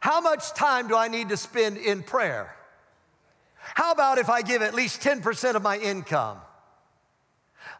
How 0.00 0.20
much 0.20 0.52
time 0.54 0.88
do 0.88 0.96
I 0.96 1.08
need 1.08 1.28
to 1.28 1.36
spend 1.36 1.76
in 1.76 2.02
prayer? 2.02 2.56
How 3.56 3.92
about 3.92 4.18
if 4.18 4.28
I 4.28 4.42
give 4.42 4.62
at 4.62 4.74
least 4.74 5.00
10% 5.02 5.54
of 5.54 5.62
my 5.62 5.78
income? 5.78 6.38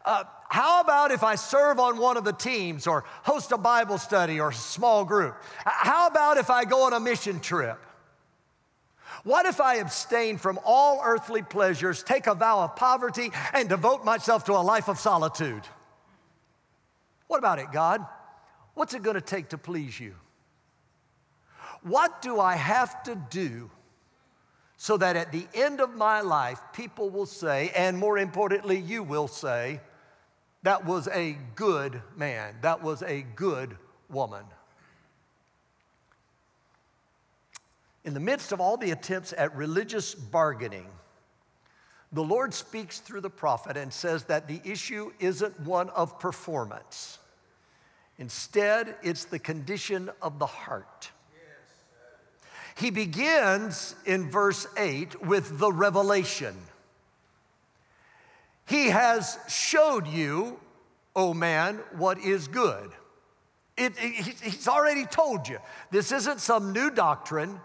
Uh, 0.05 0.25
how 0.49 0.81
about 0.81 1.11
if 1.11 1.23
I 1.23 1.35
serve 1.35 1.79
on 1.79 1.99
one 1.99 2.17
of 2.17 2.25
the 2.25 2.33
teams 2.33 2.87
or 2.87 3.05
host 3.23 3.53
a 3.53 3.59
Bible 3.59 3.99
study 3.99 4.41
or 4.41 4.53
small 4.53 5.05
group? 5.05 5.35
How 5.65 6.09
about 6.09 6.37
if 6.37 6.51
I 6.51 6.65
go 6.65 6.85
on 6.85 6.93
a 6.93 7.01
mission 7.01 7.41
trip? 7.41 7.79
What 9.25 9.47
if 9.47 9.61
I 9.61 9.77
abstain 9.77 10.39
from 10.39 10.59
all 10.65 11.01
earthly 11.05 11.43
pleasures, 11.43 12.03
take 12.03 12.27
a 12.27 12.35
vow 12.35 12.61
of 12.61 12.77
poverty, 12.77 13.31
and 13.53 13.69
devote 13.69 14.05
myself 14.05 14.45
to 14.45 14.53
a 14.53 14.63
life 14.63 14.89
of 14.89 14.99
solitude? 14.99 15.63
What 17.27 17.39
about 17.39 17.59
it, 17.59 17.71
God? 17.73 18.05
What's 18.75 18.95
it 18.95 19.03
gonna 19.03 19.21
take 19.21 19.51
to 19.51 19.59
please 19.59 19.99
you? 20.01 20.15
What 21.83 22.23
do 22.23 22.41
I 22.41 22.57
have 22.57 23.03
to 23.05 23.15
do 23.15 23.71
so 24.77 24.97
that 24.97 25.17
at 25.17 25.33
the 25.33 25.47
end 25.55 25.81
of 25.81 25.95
my 25.95 26.21
life, 26.21 26.61
people 26.73 27.11
will 27.11 27.27
say, 27.27 27.71
and 27.75 27.99
more 27.99 28.19
importantly, 28.19 28.79
you 28.79 29.03
will 29.03 29.29
say, 29.29 29.81
that 30.63 30.85
was 30.85 31.09
a 31.09 31.37
good 31.55 32.03
man, 32.17 32.57
that 32.63 32.83
was 32.83 33.03
a 33.03 33.23
good 33.35 33.77
woman? 34.09 34.45
In 38.05 38.15
the 38.15 38.21
midst 38.21 38.53
of 38.53 38.61
all 38.61 38.77
the 38.77 38.91
attempts 38.91 39.35
at 39.37 39.55
religious 39.55 40.15
bargaining, 40.15 40.87
the 42.13 42.25
Lord 42.25 42.53
speaks 42.53 42.99
through 42.99 43.21
the 43.21 43.31
prophet 43.31 43.77
and 43.77 43.93
says 43.93 44.25
that 44.25 44.49
the 44.49 44.61
issue 44.65 45.13
isn't 45.21 45.61
one 45.61 45.91
of 45.91 46.19
performance. 46.19 47.19
Instead, 48.19 48.97
it's 49.03 49.25
the 49.25 49.39
condition 49.39 50.11
of 50.21 50.39
the 50.39 50.47
heart. 50.47 51.11
He 52.77 52.91
begins 52.91 53.95
in 54.07 54.31
verse 54.31 54.67
8 54.77 55.25
with 55.25 55.59
the 55.59 55.73
revelation. 55.73 56.57
He 58.67 58.91
has 58.91 59.39
showed 59.49 60.07
you, 60.07 60.59
O 61.17 61.31
oh 61.31 61.35
man, 61.35 61.81
what 61.97 62.19
is 62.19 62.47
good. 62.49 62.91
It, 63.77 63.95
it, 63.99 64.41
he's 64.43 64.69
already 64.69 65.07
told 65.07 65.49
you. 65.49 65.59
This 65.91 66.13
isn't 66.13 66.41
some 66.41 66.73
new 66.73 66.91
doctrine. 66.91 67.61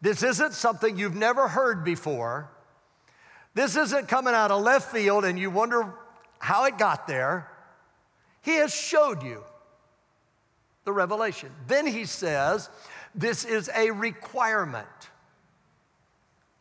This 0.00 0.22
isn't 0.22 0.52
something 0.52 0.96
you've 0.96 1.16
never 1.16 1.48
heard 1.48 1.84
before. 1.84 2.48
This 3.54 3.76
isn't 3.76 4.08
coming 4.08 4.34
out 4.34 4.50
of 4.50 4.62
left 4.62 4.92
field 4.92 5.24
and 5.24 5.38
you 5.38 5.50
wonder 5.50 5.92
how 6.38 6.64
it 6.64 6.78
got 6.78 7.06
there. 7.06 7.50
He 8.42 8.56
has 8.56 8.72
showed 8.72 9.22
you 9.22 9.42
the 10.84 10.92
revelation. 10.92 11.50
Then 11.66 11.86
he 11.86 12.04
says, 12.04 12.70
This 13.16 13.44
is 13.44 13.70
a 13.74 13.90
requirement. 13.90 14.86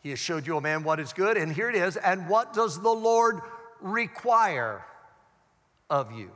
He 0.02 0.12
has 0.12 0.20
showed 0.20 0.48
you, 0.48 0.56
a 0.56 0.62
man, 0.62 0.84
what 0.84 1.00
is 1.00 1.14
good, 1.14 1.36
and 1.36 1.52
here 1.52 1.70
it 1.70 1.76
is. 1.76 1.98
And 1.98 2.30
what 2.30 2.54
does 2.54 2.82
the 2.82 2.92
Lord 2.92 3.42
require 3.82 4.86
of 5.90 6.12
you? 6.12 6.32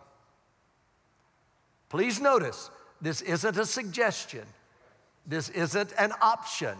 Please 1.88 2.20
notice, 2.20 2.70
this 3.02 3.22
isn't 3.22 3.58
a 3.58 3.66
suggestion. 3.66 4.46
This 5.26 5.50
isn't 5.50 5.94
an 5.98 6.12
option. 6.22 6.76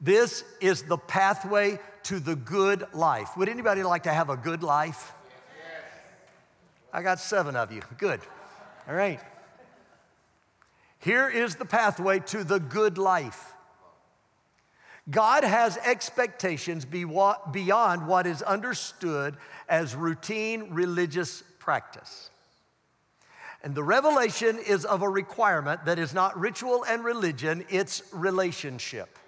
This 0.00 0.44
is 0.60 0.82
the 0.82 0.98
pathway 0.98 1.78
to 2.04 2.20
the 2.20 2.36
good 2.36 2.86
life. 2.92 3.36
Would 3.36 3.48
anybody 3.48 3.82
like 3.82 4.02
to 4.04 4.12
have 4.12 4.28
a 4.28 4.36
good 4.36 4.62
life? 4.62 5.12
I 6.92 7.02
got 7.02 7.20
seven 7.20 7.56
of 7.56 7.72
you. 7.72 7.82
Good. 7.98 8.20
All 8.88 8.94
right. 8.94 9.20
Here 11.00 11.28
is 11.28 11.56
the 11.56 11.64
pathway 11.64 12.20
to 12.20 12.44
the 12.44 12.60
good 12.60 12.98
life. 12.98 13.54
God 15.10 15.44
has 15.44 15.76
expectations 15.78 16.84
beyond 16.84 18.06
what 18.06 18.26
is 18.26 18.42
understood 18.42 19.36
as 19.68 19.96
routine 19.96 20.72
religious 20.72 21.42
practice. 21.58 22.30
And 23.62 23.74
the 23.74 23.82
revelation 23.82 24.58
is 24.58 24.84
of 24.84 25.02
a 25.02 25.08
requirement 25.08 25.86
that 25.86 25.98
is 25.98 26.14
not 26.14 26.38
ritual 26.38 26.84
and 26.84 27.02
religion, 27.04 27.64
it's 27.70 28.02
relationship. 28.12 29.18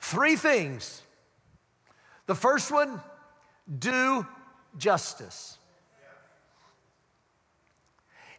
Three 0.00 0.36
things. 0.36 1.02
The 2.26 2.34
first 2.34 2.70
one, 2.72 3.00
do 3.78 4.26
justice. 4.76 5.58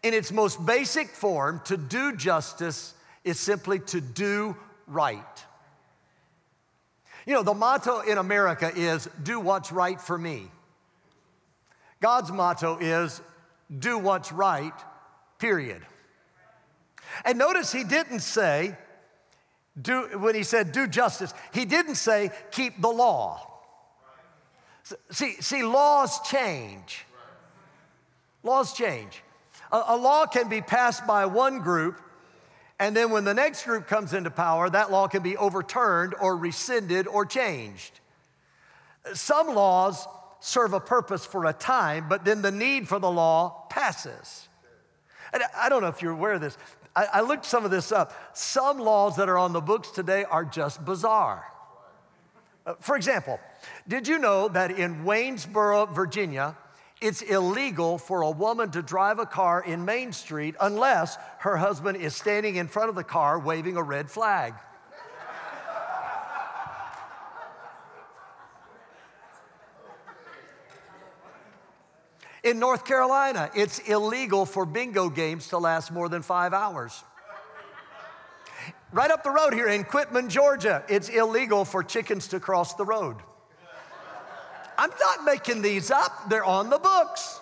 In 0.04 0.14
its 0.14 0.32
most 0.32 0.64
basic 0.66 1.08
form, 1.08 1.62
to 1.66 1.78
do 1.78 2.16
justice 2.16 2.94
is 3.24 3.40
simply 3.40 3.80
to 3.80 4.02
do 4.02 4.56
right. 4.86 5.46
You 7.26 7.34
know, 7.34 7.44
the 7.44 7.54
motto 7.54 8.02
in 8.02 8.18
America 8.18 8.72
is 8.76 9.08
do 9.24 9.40
what's 9.40 9.72
right 9.72 10.00
for 10.00 10.18
me. 10.18 10.52
God's 12.02 12.32
motto 12.32 12.78
is 12.80 13.22
do 13.80 13.98
what's 13.98 14.34
right, 14.34 14.74
period. 15.40 15.82
And 17.24 17.38
notice 17.38 17.72
he 17.72 17.86
didn't 17.86 18.20
say, 18.20 18.76
do, 19.82 20.10
when 20.20 20.36
he 20.36 20.44
said 20.44 20.74
do 20.74 20.86
justice, 20.86 21.34
he 21.54 21.64
didn't 21.64 21.96
say 21.96 22.32
keep 22.52 22.82
the 22.82 22.90
law. 22.90 23.50
See, 25.12 25.36
see 25.40 25.64
laws 25.64 26.20
change. 26.30 27.06
Laws 28.44 28.74
change. 28.74 29.24
A, 29.74 29.84
a 29.88 29.98
law 29.98 30.26
can 30.26 30.48
be 30.48 30.62
passed 30.62 31.06
by 31.06 31.26
one 31.26 31.60
group, 31.60 32.00
and 32.80 32.96
then 32.96 33.10
when 33.10 33.26
the 33.26 33.34
next 33.34 33.66
group 33.66 33.88
comes 33.88 34.14
into 34.14 34.32
power, 34.32 34.70
that 34.70 34.92
law 34.92 35.08
can 35.08 35.24
be 35.24 35.36
overturned 35.36 36.16
or 36.22 36.38
rescinded 36.38 37.08
or 37.08 37.26
changed. 37.26 38.00
Some 39.14 39.54
laws 39.54 40.08
serve 40.40 40.74
a 40.74 40.80
purpose 40.80 41.26
for 41.26 41.46
a 41.46 41.54
time, 41.54 42.08
but 42.08 42.24
then 42.24 42.42
the 42.42 42.52
need 42.52 42.88
for 42.88 43.00
the 43.00 43.10
law 43.12 43.66
passes. 43.70 44.48
And 45.34 45.44
I 45.58 45.68
don't 45.70 45.82
know 45.82 45.88
if 45.88 46.02
you're 46.02 46.12
aware 46.12 46.34
of 46.34 46.42
this. 46.42 46.58
I, 46.96 47.06
I 47.14 47.22
looked 47.22 47.46
some 47.46 47.66
of 47.66 47.72
this 47.72 47.92
up. 47.92 48.14
Some 48.38 48.78
laws 48.78 49.16
that 49.16 49.30
are 49.30 49.38
on 49.38 49.52
the 49.52 49.62
books 49.62 49.90
today 49.90 50.26
are 50.26 50.46
just 50.46 50.84
bizarre. 50.86 51.46
Uh, 52.66 52.76
for 52.80 52.96
example, 52.96 53.40
did 53.88 54.08
you 54.08 54.20
know 54.20 54.48
that 54.50 54.72
in 54.72 55.04
Waynesboro, 55.04 55.94
Virginia, 55.94 56.56
it's 57.04 57.22
illegal 57.22 57.98
for 57.98 58.22
a 58.22 58.32
woman 58.32 58.72
to 58.72 58.82
drive 58.82 59.20
a 59.20 59.26
car 59.26 59.62
in 59.62 59.84
Main 59.84 60.14
Street 60.14 60.56
unless 60.62 61.18
her 61.40 61.58
husband 61.58 61.98
is 61.98 62.16
standing 62.16 62.56
in 62.56 62.70
front 62.70 62.88
of 62.88 62.96
the 62.96 63.04
car 63.04 63.38
waving 63.38 63.76
a 63.76 63.84
red 63.84 64.10
flag? 64.10 64.54
In 72.42 72.60
North 72.60 72.86
Carolina, 72.86 73.52
it's 73.54 73.80
illegal 73.80 74.46
for 74.46 74.66
bingo 74.66 75.10
games 75.10 75.50
to 75.50 75.58
last 75.58 75.92
more 75.92 76.08
than 76.08 76.22
five 76.22 76.54
hours. 76.54 77.04
Right 78.94 79.12
up 79.12 79.24
the 79.24 79.32
road 79.32 79.54
here 79.54 79.68
in 79.68 79.84
Quitman, 79.84 80.30
Georgia, 80.30 80.86
it's 80.88 81.10
illegal 81.10 81.66
for 81.66 81.84
chickens 81.84 82.30
to 82.30 82.40
cross 82.40 82.76
the 82.76 82.86
road. 82.86 83.18
I'm 84.84 84.92
not 85.00 85.24
making 85.24 85.62
these 85.62 85.92
up, 85.92 86.30
they're 86.30 86.44
on 86.44 86.70
the 86.70 86.78
books. 86.78 87.40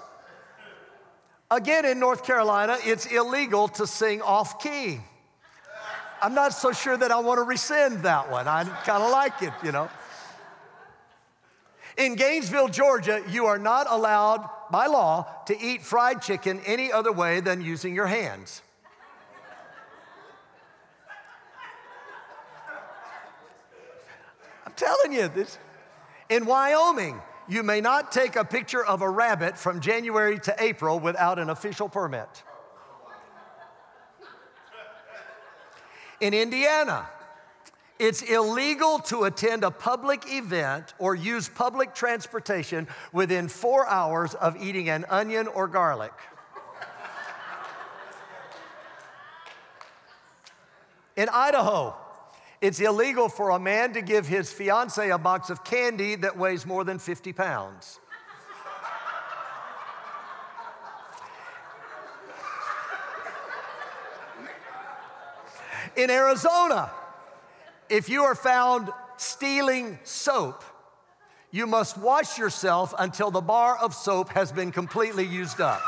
Again, 1.49 1.85
in 1.85 1.99
North 1.99 2.23
Carolina, 2.23 2.77
it's 2.83 3.07
illegal 3.07 3.67
to 3.69 3.87
sing 3.87 4.21
off 4.21 4.61
key. 4.61 4.99
I'm 6.21 6.35
not 6.35 6.53
so 6.53 6.71
sure 6.71 6.95
that 6.95 7.11
I 7.11 7.19
want 7.19 7.39
to 7.39 7.43
rescind 7.43 8.03
that 8.03 8.29
one. 8.29 8.47
I 8.47 8.63
kind 8.63 9.01
of 9.01 9.09
like 9.09 9.41
it, 9.41 9.53
you 9.63 9.71
know. 9.71 9.89
In 11.97 12.13
Gainesville, 12.13 12.67
Georgia, 12.67 13.23
you 13.27 13.47
are 13.47 13.57
not 13.57 13.87
allowed 13.89 14.47
by 14.69 14.85
law 14.85 15.25
to 15.47 15.59
eat 15.59 15.81
fried 15.81 16.21
chicken 16.21 16.61
any 16.67 16.91
other 16.91 17.11
way 17.11 17.39
than 17.39 17.59
using 17.59 17.95
your 17.95 18.05
hands. 18.05 18.61
I'm 24.63 24.73
telling 24.73 25.13
you 25.13 25.27
this. 25.27 25.57
In 26.29 26.45
Wyoming, 26.45 27.19
you 27.51 27.63
may 27.63 27.81
not 27.81 28.13
take 28.13 28.37
a 28.37 28.45
picture 28.45 28.81
of 28.81 29.01
a 29.01 29.09
rabbit 29.09 29.57
from 29.57 29.81
January 29.81 30.39
to 30.39 30.55
April 30.57 31.01
without 31.01 31.37
an 31.37 31.49
official 31.49 31.89
permit. 31.89 32.43
In 36.21 36.33
Indiana, 36.33 37.09
it's 37.99 38.21
illegal 38.21 38.99
to 38.99 39.25
attend 39.25 39.65
a 39.65 39.69
public 39.69 40.31
event 40.31 40.93
or 40.97 41.13
use 41.13 41.49
public 41.49 41.93
transportation 41.93 42.87
within 43.11 43.49
four 43.49 43.85
hours 43.85 44.33
of 44.33 44.55
eating 44.55 44.87
an 44.87 45.03
onion 45.09 45.47
or 45.47 45.67
garlic. 45.67 46.13
In 51.17 51.27
Idaho, 51.27 51.97
it's 52.61 52.79
illegal 52.79 53.27
for 53.27 53.49
a 53.49 53.59
man 53.59 53.93
to 53.93 54.01
give 54.01 54.27
his 54.27 54.51
fiancee 54.51 55.09
a 55.09 55.17
box 55.17 55.49
of 55.49 55.63
candy 55.63 56.15
that 56.15 56.37
weighs 56.37 56.65
more 56.65 56.83
than 56.83 56.99
50 56.99 57.33
pounds. 57.33 57.99
In 65.97 66.09
Arizona, 66.09 66.91
if 67.89 68.07
you 68.07 68.23
are 68.23 68.35
found 68.35 68.91
stealing 69.17 69.99
soap, 70.03 70.63
you 71.49 71.67
must 71.67 71.97
wash 71.97 72.37
yourself 72.37 72.93
until 72.97 73.29
the 73.29 73.41
bar 73.41 73.77
of 73.77 73.93
soap 73.93 74.29
has 74.29 74.51
been 74.51 74.71
completely 74.71 75.25
used 75.25 75.59
up. 75.59 75.81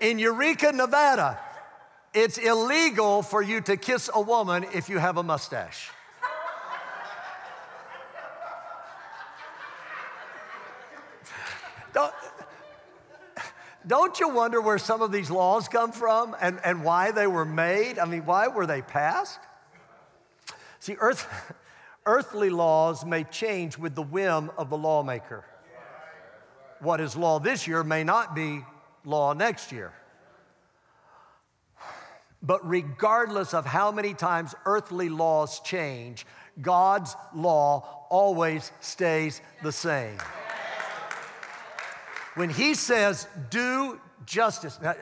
In 0.00 0.18
Eureka, 0.18 0.72
Nevada, 0.72 1.38
it's 2.14 2.38
illegal 2.38 3.22
for 3.22 3.42
you 3.42 3.60
to 3.62 3.76
kiss 3.76 4.08
a 4.12 4.20
woman 4.20 4.64
if 4.72 4.88
you 4.88 4.98
have 4.98 5.16
a 5.16 5.22
mustache. 5.22 5.90
Don't, 11.92 12.12
don't 13.86 14.20
you 14.20 14.28
wonder 14.28 14.60
where 14.60 14.78
some 14.78 15.00
of 15.00 15.12
these 15.12 15.30
laws 15.30 15.66
come 15.66 15.92
from 15.92 16.36
and, 16.40 16.60
and 16.62 16.84
why 16.84 17.10
they 17.10 17.26
were 17.26 17.46
made? 17.46 17.98
I 17.98 18.04
mean, 18.04 18.26
why 18.26 18.48
were 18.48 18.66
they 18.66 18.82
passed? 18.82 19.40
See, 20.78 20.96
earth, 21.00 21.26
earthly 22.06 22.50
laws 22.50 23.04
may 23.04 23.24
change 23.24 23.78
with 23.78 23.94
the 23.94 24.02
whim 24.02 24.50
of 24.58 24.70
the 24.70 24.76
lawmaker. 24.76 25.44
What 26.80 27.00
is 27.00 27.16
law 27.16 27.40
this 27.40 27.66
year 27.66 27.82
may 27.82 28.04
not 28.04 28.34
be 28.34 28.62
law 29.08 29.32
next 29.32 29.72
year. 29.72 29.92
But 32.42 32.68
regardless 32.68 33.54
of 33.54 33.66
how 33.66 33.90
many 33.90 34.14
times 34.14 34.54
earthly 34.64 35.08
laws 35.08 35.60
change, 35.60 36.26
God's 36.60 37.16
law 37.34 38.06
always 38.10 38.70
stays 38.80 39.40
the 39.62 39.72
same. 39.72 40.18
When 42.34 42.50
he 42.50 42.74
says, 42.74 43.26
do 43.50 44.00
justice, 44.24 44.78
now, 44.80 44.94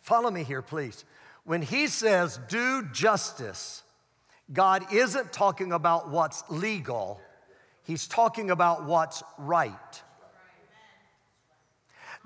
follow 0.00 0.30
me 0.30 0.44
here, 0.44 0.62
please. 0.62 1.04
When 1.44 1.60
he 1.60 1.88
says, 1.88 2.38
do 2.48 2.88
justice, 2.92 3.82
God 4.52 4.86
isn't 4.92 5.32
talking 5.32 5.72
about 5.72 6.08
what's 6.08 6.42
legal, 6.48 7.20
he's 7.84 8.06
talking 8.06 8.50
about 8.50 8.84
what's 8.84 9.22
right. 9.36 10.02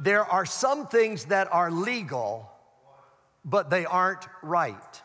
There 0.02 0.24
are 0.24 0.44
some 0.44 0.88
things 0.88 1.26
that 1.26 1.46
are 1.52 1.70
legal, 1.70 2.50
but 3.44 3.70
they 3.70 3.84
aren't 3.86 4.26
right. 4.42 5.02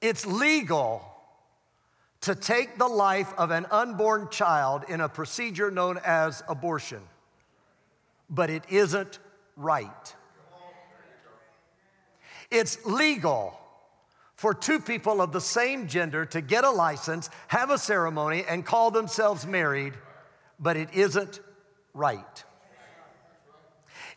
It's 0.00 0.26
legal 0.26 1.04
to 2.22 2.34
take 2.34 2.78
the 2.78 2.88
life 2.88 3.32
of 3.38 3.52
an 3.52 3.66
unborn 3.70 4.28
child 4.28 4.82
in 4.88 5.00
a 5.00 5.08
procedure 5.08 5.70
known 5.70 6.00
as 6.04 6.42
abortion, 6.48 7.02
but 8.28 8.50
it 8.50 8.64
isn't 8.70 9.20
right. 9.56 10.16
It's 12.50 12.84
legal 12.84 13.56
for 14.42 14.52
two 14.52 14.80
people 14.80 15.22
of 15.22 15.30
the 15.30 15.40
same 15.40 15.86
gender 15.86 16.26
to 16.26 16.40
get 16.40 16.64
a 16.64 16.70
license, 16.70 17.30
have 17.46 17.70
a 17.70 17.78
ceremony, 17.78 18.42
and 18.48 18.66
call 18.66 18.90
themselves 18.90 19.46
married, 19.46 19.94
but 20.58 20.76
it 20.76 20.88
isn't 20.94 21.38
right. 21.94 22.44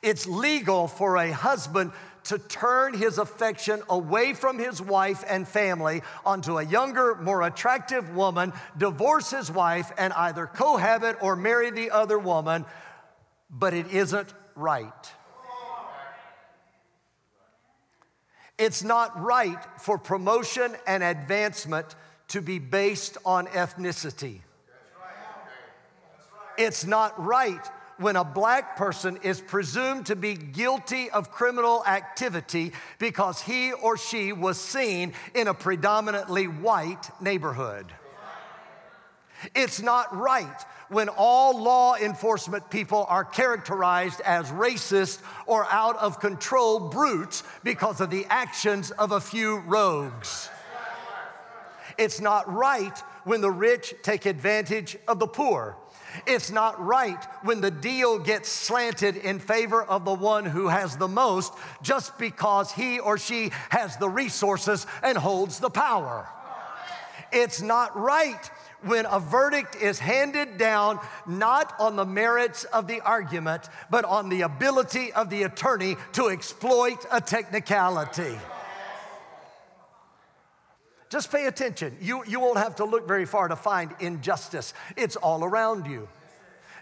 It's 0.02 0.26
legal 0.26 0.88
for 0.88 1.18
a 1.18 1.32
husband 1.32 1.92
to 2.24 2.40
turn 2.40 2.96
his 2.96 3.20
affection 3.20 3.84
away 3.88 4.34
from 4.34 4.58
his 4.58 4.82
wife 4.82 5.24
and 5.30 5.48
family 5.48 6.02
onto 6.26 6.58
a 6.58 6.66
younger, 6.66 7.14
more 7.14 7.44
attractive 7.44 8.16
woman, 8.16 8.52
divorce 8.76 9.30
his 9.30 9.52
wife, 9.52 9.92
and 9.96 10.12
either 10.14 10.48
cohabit 10.48 11.18
or 11.22 11.36
marry 11.36 11.70
the 11.70 11.92
other 11.92 12.18
woman, 12.18 12.66
but 13.52 13.76
it 13.76 13.92
isn't 13.92 14.34
right. 14.56 15.12
It's 18.58 18.84
not 18.84 19.22
right 19.22 19.58
for 19.80 19.98
promotion 19.98 20.76
and 20.88 21.04
advancement 21.04 21.96
to 22.30 22.42
be 22.42 22.60
based 22.60 23.18
on 23.26 23.48
ethnicity. 23.48 24.40
It's 26.58 26.86
not 26.86 27.22
right 27.24 27.66
when 27.98 28.16
a 28.16 28.24
black 28.24 28.78
person 28.78 29.18
is 29.24 29.42
presumed 29.42 30.06
to 30.08 30.16
be 30.16 30.36
guilty 30.36 31.10
of 31.10 31.32
criminal 31.32 31.86
activity 31.86 32.74
because 33.00 33.42
he 33.42 33.74
or 33.74 33.98
she 33.98 34.34
was 34.34 34.60
seen 34.60 35.14
in 35.34 35.48
a 35.48 35.54
predominantly 35.54 36.48
white 36.48 37.10
neighborhood. 37.22 37.94
It's 39.54 39.82
not 39.82 40.16
right 40.16 40.66
when 40.90 41.10
all 41.10 41.62
law 41.62 41.96
enforcement 41.96 42.70
people 42.70 43.06
are 43.10 43.24
characterized 43.24 44.22
as 44.22 44.50
racist 44.52 45.22
or 45.46 45.66
out 45.72 45.98
of 45.98 46.20
control 46.20 46.90
brutes 46.90 47.44
because 47.64 48.02
of 48.02 48.10
the 48.10 48.26
actions 48.30 48.92
of 48.92 49.12
a 49.12 49.20
few 49.20 49.58
rogues. 49.60 50.50
It's 51.98 52.20
not 52.20 52.52
right 52.52 52.98
when 53.24 53.42
the 53.42 53.52
rich 53.52 53.96
take 54.04 54.26
advantage 54.26 54.98
of 55.08 55.20
the 55.20 55.28
poor. 55.28 55.78
It's 56.26 56.52
not 56.52 56.84
right 56.84 57.22
when 57.44 57.62
the 57.62 57.72
deal 57.72 58.20
gets 58.20 58.50
slanted 58.50 59.18
in 59.18 59.40
favor 59.40 59.84
of 59.84 60.06
the 60.06 60.14
one 60.14 60.46
who 60.46 60.68
has 60.68 60.96
the 60.96 61.08
most 61.08 61.54
just 61.82 62.18
because 62.18 62.72
he 62.72 63.00
or 63.00 63.18
she 63.18 63.52
has 63.70 63.98
the 63.98 64.10
resources 64.10 64.88
and 65.04 65.18
holds 65.18 65.60
the 65.60 65.70
power. 65.70 66.28
It's 67.36 67.62
not 67.62 68.00
right 68.00 68.50
when 68.84 69.06
a 69.06 69.20
verdict 69.20 69.76
is 69.76 70.00
handed 70.00 70.58
down 70.58 71.02
not 71.28 71.74
on 71.80 71.98
the 71.98 72.06
merits 72.06 72.64
of 72.64 72.88
the 72.88 73.02
argument, 73.02 73.68
but 73.90 74.06
on 74.06 74.30
the 74.30 74.44
ability 74.44 75.12
of 75.12 75.30
the 75.30 75.44
attorney 75.44 75.98
to 76.14 76.30
exploit 76.30 77.06
a 77.12 77.20
technicality. 77.20 78.38
Just 81.10 81.30
pay 81.30 81.48
attention. 81.48 81.98
You, 82.00 82.24
you 82.26 82.40
won't 82.40 82.58
have 82.58 82.78
to 82.78 82.86
look 82.86 83.06
very 83.06 83.26
far 83.26 83.50
to 83.50 83.58
find 83.58 83.94
injustice, 84.00 84.74
it's 84.96 85.18
all 85.18 85.44
around 85.44 85.88
you. 85.88 86.08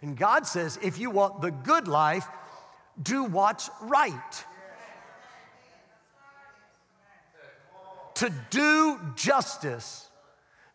And 0.04 0.16
God 0.16 0.46
says, 0.46 0.78
if 0.84 1.00
you 1.00 1.10
want 1.10 1.42
the 1.42 1.50
good 1.50 1.88
life, 1.88 2.28
do 3.02 3.24
what's 3.24 3.72
right. 3.82 4.46
To 8.16 8.32
do 8.52 9.00
justice 9.16 10.12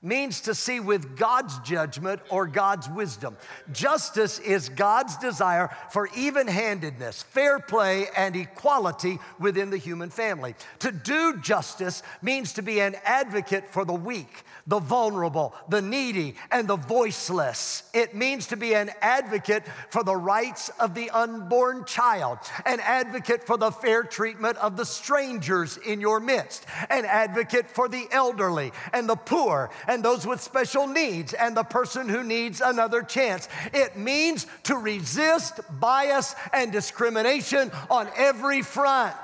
means 0.01 0.43
to 0.43 0.55
see 0.55 0.79
with 0.79 1.17
God's 1.17 1.59
judgment 1.61 2.21
or 2.31 2.47
God's 2.47 2.89
wisdom. 2.89 3.37
Justice 3.73 4.39
is 4.39 4.69
God's 4.69 5.17
desire 5.17 5.77
for 5.91 6.09
even 6.17 6.47
handedness, 6.47 7.25
fair 7.25 7.59
play, 7.59 8.07
and 8.17 8.37
equality 8.37 9.19
within 9.41 9.71
the 9.71 9.77
human 9.77 10.11
family. 10.11 10.55
To 10.81 10.93
do 10.93 11.39
justice 11.39 12.05
means 12.23 12.53
to 12.53 12.63
be 12.63 12.81
an 12.81 12.95
advocate 13.05 13.73
for 13.73 13.85
the 13.85 13.93
weak, 13.93 14.45
the 14.69 14.79
vulnerable, 14.79 15.53
the 15.69 15.83
needy, 15.83 16.37
and 16.53 16.69
the 16.69 16.77
voiceless. 16.77 17.83
It 17.93 18.15
means 18.15 18.47
to 18.49 18.57
be 18.57 18.77
an 18.77 18.91
advocate 19.03 19.65
for 19.91 20.05
the 20.05 20.15
rights 20.15 20.69
of 20.79 20.95
the 20.95 21.11
unborn 21.11 21.85
child, 21.87 22.39
an 22.65 22.79
advocate 22.85 23.45
for 23.45 23.57
the 23.57 23.73
fair 23.73 24.05
treatment 24.05 24.59
of 24.59 24.77
the 24.77 24.87
strangers 24.87 25.77
in 25.77 26.01
your 26.01 26.21
midst, 26.21 26.67
an 26.89 27.05
advocate 27.05 27.69
for 27.69 27.89
the 27.89 28.07
elderly 28.13 28.71
and 28.93 29.09
the 29.09 29.17
poor 29.17 29.71
and 29.89 30.05
those 30.05 30.27
with 30.27 30.41
special 30.41 30.87
needs 30.87 31.33
and 31.33 31.57
the 31.57 31.65
person 31.65 32.09
who 32.09 32.23
needs 32.23 32.61
another 32.61 33.03
chance. 33.03 33.49
It 33.73 33.97
means 33.97 34.47
to 34.65 34.77
resist 34.77 35.61
bias 35.81 36.37
and 36.53 36.71
discrimination 36.71 37.73
on 37.91 38.09
every 38.17 38.63
front. 38.63 39.17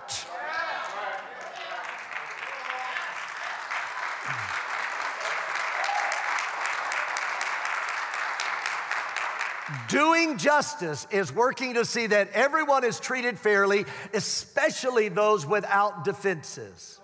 Doing 9.89 10.39
justice 10.39 11.07
is 11.11 11.33
working 11.33 11.75
to 11.75 11.85
see 11.85 12.07
that 12.07 12.31
everyone 12.33 12.85
is 12.85 12.99
treated 12.99 13.39
fairly, 13.39 13.85
especially 14.13 15.09
those 15.09 15.47
without 15.47 16.05
defenses. 16.05 17.01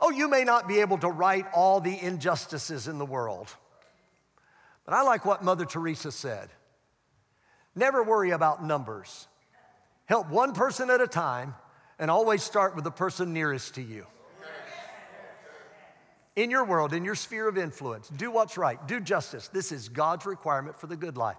Oh, 0.00 0.10
you 0.10 0.28
may 0.28 0.44
not 0.44 0.66
be 0.66 0.80
able 0.80 0.98
to 0.98 1.08
right 1.08 1.44
all 1.52 1.80
the 1.80 2.00
injustices 2.00 2.88
in 2.88 2.98
the 2.98 3.06
world, 3.06 3.48
But 4.84 4.94
I 4.94 5.02
like 5.02 5.24
what 5.24 5.44
Mother 5.44 5.64
Teresa 5.64 6.10
said 6.10 6.48
never 7.74 8.02
worry 8.02 8.30
about 8.30 8.64
numbers. 8.64 9.28
Help 10.06 10.28
one 10.28 10.52
person 10.52 10.90
at 10.90 11.00
a 11.00 11.06
time 11.06 11.54
and 11.98 12.10
always 12.10 12.42
start 12.42 12.74
with 12.74 12.84
the 12.84 12.90
person 12.90 13.32
nearest 13.32 13.76
to 13.76 13.82
you. 13.82 14.06
In 16.36 16.50
your 16.50 16.64
world, 16.64 16.92
in 16.92 17.04
your 17.04 17.14
sphere 17.14 17.48
of 17.48 17.58
influence, 17.58 18.08
do 18.08 18.30
what's 18.30 18.56
right, 18.56 18.86
do 18.88 19.00
justice. 19.00 19.48
This 19.48 19.72
is 19.72 19.88
God's 19.88 20.26
requirement 20.26 20.80
for 20.80 20.86
the 20.86 20.96
good 20.96 21.16
life. 21.16 21.36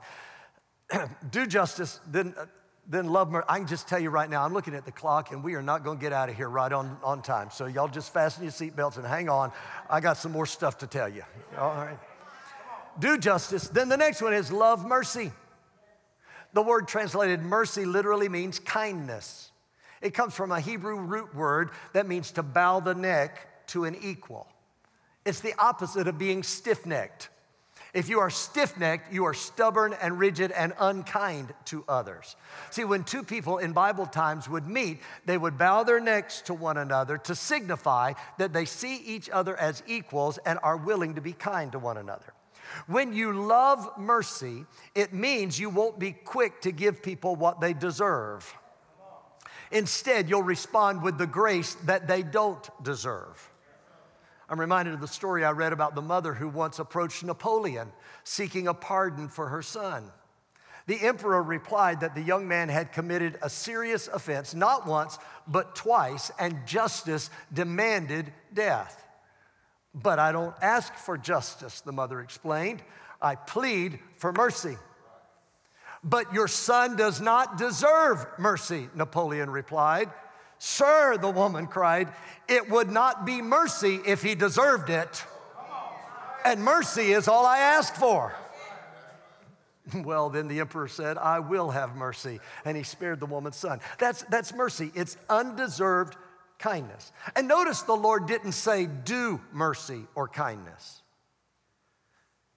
do 1.31 1.47
justice, 1.47 1.99
then, 2.07 2.33
uh, 2.37 2.45
then 2.91 3.07
love 3.07 3.31
mercy. 3.31 3.45
I 3.47 3.57
can 3.57 3.67
just 3.67 3.87
tell 3.87 3.99
you 3.99 4.09
right 4.09 4.29
now, 4.29 4.43
I'm 4.43 4.53
looking 4.53 4.75
at 4.75 4.83
the 4.83 4.91
clock 4.91 5.31
and 5.31 5.43
we 5.43 5.55
are 5.55 5.61
not 5.61 5.83
going 5.83 5.97
to 5.97 6.01
get 6.01 6.11
out 6.11 6.29
of 6.29 6.35
here 6.35 6.49
right 6.49 6.71
on, 6.71 6.97
on 7.03 7.21
time. 7.21 7.49
So 7.49 7.65
y'all 7.65 7.87
just 7.87 8.13
fasten 8.13 8.43
your 8.43 8.51
seatbelts 8.51 8.97
and 8.97 9.05
hang 9.05 9.29
on. 9.29 9.53
I 9.89 10.01
got 10.01 10.17
some 10.17 10.33
more 10.33 10.45
stuff 10.45 10.79
to 10.79 10.87
tell 10.87 11.07
you. 11.07 11.23
All 11.57 11.73
right. 11.73 11.97
Do 12.99 13.17
justice. 13.17 13.69
Then 13.69 13.87
the 13.87 13.95
next 13.95 14.21
one 14.21 14.33
is 14.33 14.51
love 14.51 14.85
mercy. 14.85 15.31
The 16.53 16.61
word 16.61 16.89
translated 16.89 17.41
mercy 17.41 17.85
literally 17.85 18.27
means 18.27 18.59
kindness. 18.59 19.51
It 20.01 20.13
comes 20.13 20.33
from 20.33 20.51
a 20.51 20.59
Hebrew 20.59 20.99
root 20.99 21.33
word 21.33 21.69
that 21.93 22.07
means 22.07 22.31
to 22.31 22.43
bow 22.43 22.81
the 22.81 22.93
neck 22.93 23.67
to 23.67 23.85
an 23.85 23.95
equal. 24.01 24.47
It's 25.23 25.39
the 25.39 25.53
opposite 25.57 26.09
of 26.09 26.17
being 26.17 26.43
stiff 26.43 26.85
necked. 26.85 27.29
If 27.93 28.07
you 28.07 28.19
are 28.19 28.29
stiff 28.29 28.79
necked, 28.79 29.13
you 29.13 29.25
are 29.25 29.33
stubborn 29.33 29.93
and 30.01 30.17
rigid 30.17 30.51
and 30.51 30.73
unkind 30.79 31.53
to 31.65 31.83
others. 31.89 32.37
See, 32.69 32.85
when 32.85 33.03
two 33.03 33.21
people 33.21 33.57
in 33.57 33.73
Bible 33.73 34.05
times 34.05 34.47
would 34.47 34.65
meet, 34.65 34.99
they 35.25 35.37
would 35.37 35.57
bow 35.57 35.83
their 35.83 35.99
necks 35.99 36.41
to 36.43 36.53
one 36.53 36.77
another 36.77 37.17
to 37.17 37.35
signify 37.35 38.13
that 38.37 38.53
they 38.53 38.63
see 38.63 38.95
each 38.97 39.29
other 39.29 39.57
as 39.57 39.83
equals 39.87 40.39
and 40.45 40.57
are 40.63 40.77
willing 40.77 41.15
to 41.15 41.21
be 41.21 41.33
kind 41.33 41.73
to 41.73 41.79
one 41.79 41.97
another. 41.97 42.33
When 42.87 43.11
you 43.11 43.33
love 43.33 43.89
mercy, 43.97 44.65
it 44.95 45.13
means 45.13 45.59
you 45.59 45.69
won't 45.69 45.99
be 45.99 46.13
quick 46.13 46.61
to 46.61 46.71
give 46.71 47.03
people 47.03 47.35
what 47.35 47.59
they 47.59 47.73
deserve. 47.73 48.55
Instead, 49.71 50.29
you'll 50.29 50.43
respond 50.43 51.01
with 51.01 51.17
the 51.17 51.27
grace 51.27 51.75
that 51.85 52.07
they 52.07 52.23
don't 52.23 52.69
deserve. 52.83 53.50
I'm 54.51 54.59
reminded 54.59 54.93
of 54.93 54.99
the 54.99 55.07
story 55.07 55.45
I 55.45 55.51
read 55.51 55.71
about 55.71 55.95
the 55.95 56.01
mother 56.01 56.33
who 56.33 56.49
once 56.49 56.77
approached 56.77 57.23
Napoleon 57.23 57.89
seeking 58.25 58.67
a 58.67 58.73
pardon 58.73 59.29
for 59.29 59.47
her 59.47 59.61
son. 59.61 60.11
The 60.87 60.99
emperor 60.99 61.41
replied 61.41 62.01
that 62.01 62.15
the 62.15 62.21
young 62.21 62.49
man 62.49 62.67
had 62.67 62.91
committed 62.91 63.39
a 63.41 63.49
serious 63.49 64.09
offense, 64.09 64.53
not 64.53 64.85
once, 64.85 65.17
but 65.47 65.73
twice, 65.73 66.31
and 66.37 66.67
justice 66.67 67.29
demanded 67.53 68.33
death. 68.53 69.05
But 69.95 70.19
I 70.19 70.33
don't 70.33 70.55
ask 70.61 70.93
for 70.95 71.17
justice, 71.17 71.79
the 71.79 71.93
mother 71.93 72.19
explained. 72.19 72.83
I 73.21 73.35
plead 73.35 73.99
for 74.17 74.33
mercy. 74.33 74.75
But 76.03 76.33
your 76.33 76.49
son 76.49 76.97
does 76.97 77.21
not 77.21 77.57
deserve 77.57 78.25
mercy, 78.37 78.89
Napoleon 78.95 79.49
replied. 79.49 80.09
Sir, 80.63 81.17
the 81.17 81.31
woman 81.31 81.65
cried, 81.65 82.13
it 82.47 82.69
would 82.69 82.91
not 82.91 83.25
be 83.25 83.41
mercy 83.41 83.99
if 84.05 84.21
he 84.21 84.35
deserved 84.35 84.91
it. 84.91 85.25
And 86.45 86.63
mercy 86.63 87.13
is 87.13 87.27
all 87.27 87.47
I 87.47 87.57
ask 87.57 87.95
for. 87.95 88.35
Well, 90.05 90.29
then 90.29 90.47
the 90.47 90.59
emperor 90.59 90.87
said, 90.87 91.17
I 91.17 91.39
will 91.39 91.71
have 91.71 91.95
mercy. 91.95 92.39
And 92.63 92.77
he 92.77 92.83
spared 92.83 93.19
the 93.19 93.25
woman's 93.25 93.55
son. 93.55 93.79
That's, 93.97 94.21
that's 94.29 94.53
mercy. 94.53 94.91
It's 94.93 95.17
undeserved 95.27 96.15
kindness. 96.59 97.11
And 97.35 97.47
notice 97.47 97.81
the 97.81 97.95
Lord 97.95 98.27
didn't 98.27 98.51
say 98.51 98.85
do 98.85 99.41
mercy 99.51 100.03
or 100.13 100.27
kindness. 100.27 101.01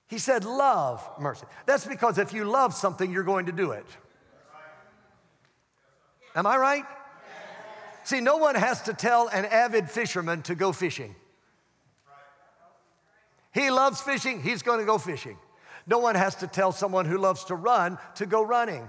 He 0.08 0.18
said 0.18 0.44
love 0.44 1.02
mercy. 1.18 1.46
That's 1.64 1.86
because 1.86 2.18
if 2.18 2.34
you 2.34 2.44
love 2.44 2.74
something, 2.74 3.10
you're 3.10 3.24
going 3.24 3.46
to 3.46 3.52
do 3.52 3.70
it. 3.70 3.86
Am 6.36 6.46
I 6.46 6.58
right? 6.58 6.84
See, 8.04 8.20
no 8.20 8.36
one 8.36 8.54
has 8.54 8.82
to 8.82 8.92
tell 8.92 9.28
an 9.28 9.46
avid 9.46 9.90
fisherman 9.90 10.42
to 10.42 10.54
go 10.54 10.72
fishing. 10.72 11.14
He 13.52 13.70
loves 13.70 14.00
fishing, 14.00 14.42
he's 14.42 14.62
going 14.62 14.80
to 14.80 14.84
go 14.84 14.98
fishing. 14.98 15.38
No 15.86 15.98
one 15.98 16.14
has 16.14 16.36
to 16.36 16.46
tell 16.46 16.72
someone 16.72 17.06
who 17.06 17.18
loves 17.18 17.44
to 17.44 17.54
run 17.54 17.98
to 18.16 18.26
go 18.26 18.42
running. 18.42 18.88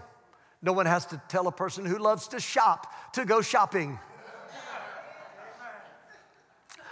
No 0.61 0.73
one 0.73 0.85
has 0.85 1.05
to 1.07 1.21
tell 1.27 1.47
a 1.47 1.51
person 1.51 1.85
who 1.85 1.97
loves 1.97 2.27
to 2.29 2.39
shop 2.39 2.91
to 3.13 3.25
go 3.25 3.41
shopping. 3.41 3.99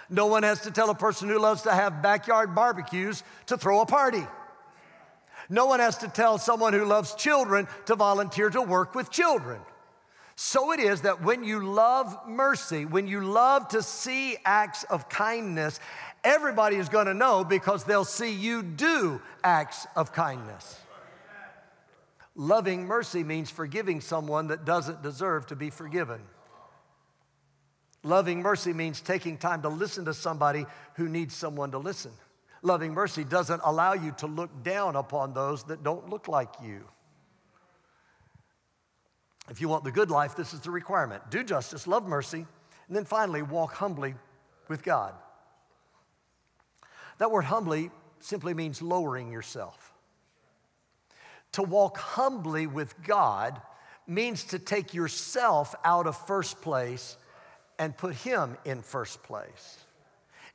No 0.10 0.28
one 0.28 0.44
has 0.44 0.62
to 0.62 0.72
tell 0.72 0.90
a 0.90 0.96
person 0.96 1.28
who 1.28 1.40
loves 1.40 1.64
to 1.64 1.72
have 1.72 2.04
backyard 2.04 2.54
barbecues 2.54 3.24
to 3.48 3.58
throw 3.58 3.82
a 3.82 3.86
party. 3.86 4.26
No 5.50 5.66
one 5.66 5.80
has 5.80 5.98
to 6.00 6.08
tell 6.08 6.38
someone 6.38 6.74
who 6.74 6.86
loves 6.86 7.16
children 7.16 7.68
to 7.88 7.96
volunteer 7.96 8.50
to 8.50 8.62
work 8.62 8.96
with 8.96 9.10
children. 9.10 9.60
So 10.36 10.72
it 10.72 10.80
is 10.80 11.02
that 11.02 11.22
when 11.22 11.44
you 11.44 11.64
love 11.64 12.18
mercy, 12.28 12.86
when 12.86 13.08
you 13.08 13.22
love 13.22 13.68
to 13.70 13.84
see 13.84 14.38
acts 14.46 14.84
of 14.86 15.08
kindness, 15.10 15.80
everybody 16.24 16.78
is 16.78 16.90
going 16.90 17.06
to 17.06 17.14
know 17.14 17.44
because 17.44 17.84
they'll 17.84 18.06
see 18.06 18.34
you 18.34 18.64
do 18.64 19.22
acts 19.44 19.86
of 19.96 20.12
kindness. 20.12 20.80
Loving 22.36 22.86
mercy 22.86 23.24
means 23.24 23.52
forgiving 23.52 24.02
someone 24.02 24.48
that 24.48 24.66
doesn't 24.66 25.04
deserve 25.04 25.46
to 25.48 25.56
be 25.56 25.70
forgiven. 25.70 26.20
Loving 28.02 28.42
mercy 28.42 28.74
means 28.74 29.02
taking 29.02 29.38
time 29.38 29.62
to 29.62 29.70
listen 29.70 30.06
to 30.06 30.14
somebody 30.14 30.66
who 30.96 31.08
needs 31.08 31.36
someone 31.36 31.72
to 31.72 31.78
listen. 31.78 32.12
Loving 32.64 32.94
mercy 32.94 33.24
doesn't 33.24 33.62
allow 33.64 33.94
you 33.94 34.14
to 34.18 34.28
look 34.28 34.64
down 34.64 34.96
upon 34.96 35.34
those 35.34 35.64
that 35.66 35.84
don't 35.84 36.10
look 36.10 36.28
like 36.28 36.50
you. 36.64 36.86
If 39.54 39.62
you 39.62 39.70
want 39.70 39.84
the 39.84 39.92
good 39.92 40.10
life, 40.10 40.36
this 40.36 40.52
is 40.52 40.62
the 40.62 40.72
requirement 40.72 41.30
do 41.30 41.44
justice, 41.44 41.86
love 41.86 42.08
mercy, 42.08 42.48
and 42.88 42.98
then 42.98 43.06
finally, 43.06 43.44
walk 43.44 43.76
humbly 43.76 44.16
with 44.68 44.82
God. 44.82 45.14
That 47.20 47.30
word 47.30 47.44
humbly 47.44 47.92
simply 48.20 48.56
means 48.56 48.82
lowering 48.82 49.32
yourself. 49.32 49.94
To 51.52 51.62
walk 51.62 52.00
humbly 52.00 52.66
with 52.66 52.96
God 53.04 53.62
means 54.08 54.44
to 54.46 54.58
take 54.58 54.96
yourself 54.96 55.76
out 55.84 56.08
of 56.08 56.18
first 56.26 56.60
place 56.64 57.16
and 57.78 57.96
put 57.96 58.16
Him 58.16 58.58
in 58.66 58.82
first 58.82 59.22
place. 59.22 59.83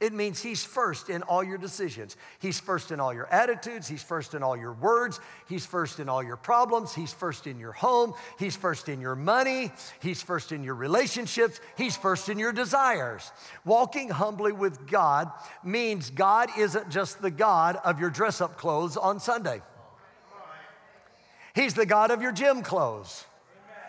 It 0.01 0.13
means 0.13 0.41
He's 0.41 0.63
first 0.63 1.11
in 1.11 1.23
all 1.23 1.43
your 1.43 1.59
decisions. 1.59 2.17
He's 2.39 2.61
first 2.61 2.93
in 2.93 3.01
all 3.01 3.13
your 3.13 3.27
attitudes. 3.27 3.89
He's 3.89 4.03
first 4.03 4.35
in 4.35 4.45
all 4.45 4.57
your 4.57 4.73
words. 4.73 5.19
He's 5.49 5.67
first 5.67 5.99
in 5.99 6.09
all 6.09 6.23
your 6.23 6.37
problems. 6.37 6.95
He's 6.95 7.13
first 7.13 7.49
in 7.49 7.59
your 7.59 7.73
home. 7.73 8.15
He's 8.39 8.55
first 8.55 8.89
in 8.89 9.01
your 9.01 9.17
money. 9.17 9.73
He's 10.01 10.23
first 10.23 10.53
in 10.53 10.63
your 10.63 10.77
relationships. 10.77 11.61
He's 11.77 11.97
first 11.97 12.29
in 12.29 12.39
your 12.39 12.53
desires. 12.53 13.33
Walking 13.65 14.09
humbly 14.09 14.53
with 14.53 14.87
God 14.87 15.33
means 15.65 16.11
God 16.11 16.49
isn't 16.57 16.91
just 16.91 17.21
the 17.21 17.33
God 17.33 17.77
of 17.85 17.99
your 17.99 18.11
dress 18.11 18.41
up 18.41 18.57
clothes 18.57 18.97
on 18.97 19.19
Sunday, 19.19 19.63
He's 21.57 21.75
the 21.75 21.87
God 21.87 22.13
of 22.13 22.23
your 22.23 22.31
gym 22.31 22.63
clothes, 22.63 23.25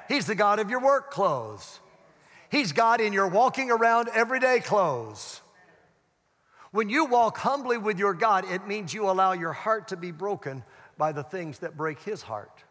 He's 0.08 0.26
the 0.26 0.34
God 0.34 0.58
of 0.58 0.72
your 0.72 0.82
work 0.82 1.12
clothes. 1.12 1.80
He's 2.52 2.72
God 2.72 3.00
in 3.00 3.14
your 3.14 3.28
walking 3.28 3.70
around 3.70 4.10
everyday 4.10 4.60
clothes. 4.60 5.42
When 6.72 6.90
you 6.90 7.06
walk 7.06 7.38
humbly 7.38 7.78
with 7.78 7.98
your 7.98 8.14
God, 8.14 8.46
it 8.50 8.68
means 8.68 8.94
you 8.94 9.10
allow 9.10 9.32
your 9.32 9.54
heart 9.54 9.88
to 9.90 9.98
be 9.98 10.12
broken 10.12 10.64
by 10.98 11.12
the 11.12 11.24
things 11.24 11.60
that 11.60 11.78
break 11.78 12.02
His 12.02 12.22
heart. 12.22 12.64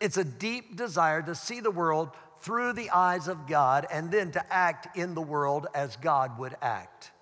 It's 0.00 0.18
a 0.18 0.24
deep 0.24 0.76
desire 0.76 1.22
to 1.22 1.34
see 1.34 1.60
the 1.60 1.70
world 1.70 2.10
through 2.40 2.74
the 2.74 2.90
eyes 2.90 3.28
of 3.28 3.46
God 3.46 3.86
and 3.90 4.10
then 4.10 4.30
to 4.32 4.52
act 4.52 4.96
in 4.96 5.14
the 5.14 5.22
world 5.22 5.66
as 5.74 5.96
God 5.96 6.38
would 6.38 6.54
act. 6.60 7.12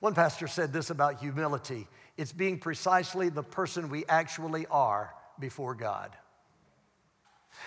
One 0.00 0.14
pastor 0.14 0.46
said 0.46 0.72
this 0.72 0.90
about 0.90 1.20
humility 1.20 1.88
it's 2.16 2.32
being 2.32 2.58
precisely 2.58 3.28
the 3.28 3.44
person 3.44 3.88
we 3.88 4.04
actually 4.06 4.66
are 4.66 5.14
before 5.38 5.76
God. 5.76 6.10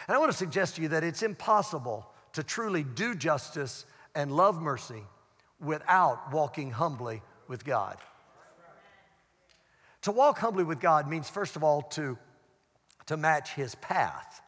And 0.08 0.16
I 0.16 0.20
want 0.20 0.30
to 0.30 0.38
suggest 0.38 0.76
to 0.76 0.82
you 0.82 0.90
that 0.90 1.06
it's 1.06 1.24
impossible 1.24 2.06
to 2.34 2.44
truly 2.44 2.84
do 2.84 3.16
justice 3.16 3.86
and 4.14 4.32
love 4.32 4.62
mercy 4.62 5.04
without 5.62 6.32
walking 6.32 6.72
humbly 6.72 7.22
with 7.48 7.64
God. 7.64 7.98
To 10.04 10.12
walk 10.12 10.40
humbly 10.40 10.64
with 10.64 10.80
God 10.80 11.08
means, 11.08 11.30
first 11.30 11.56
of 11.56 11.64
all, 11.64 11.84
to, 11.94 12.18
to 13.06 13.18
match 13.18 13.54
his 13.54 13.76
path. 13.76 14.42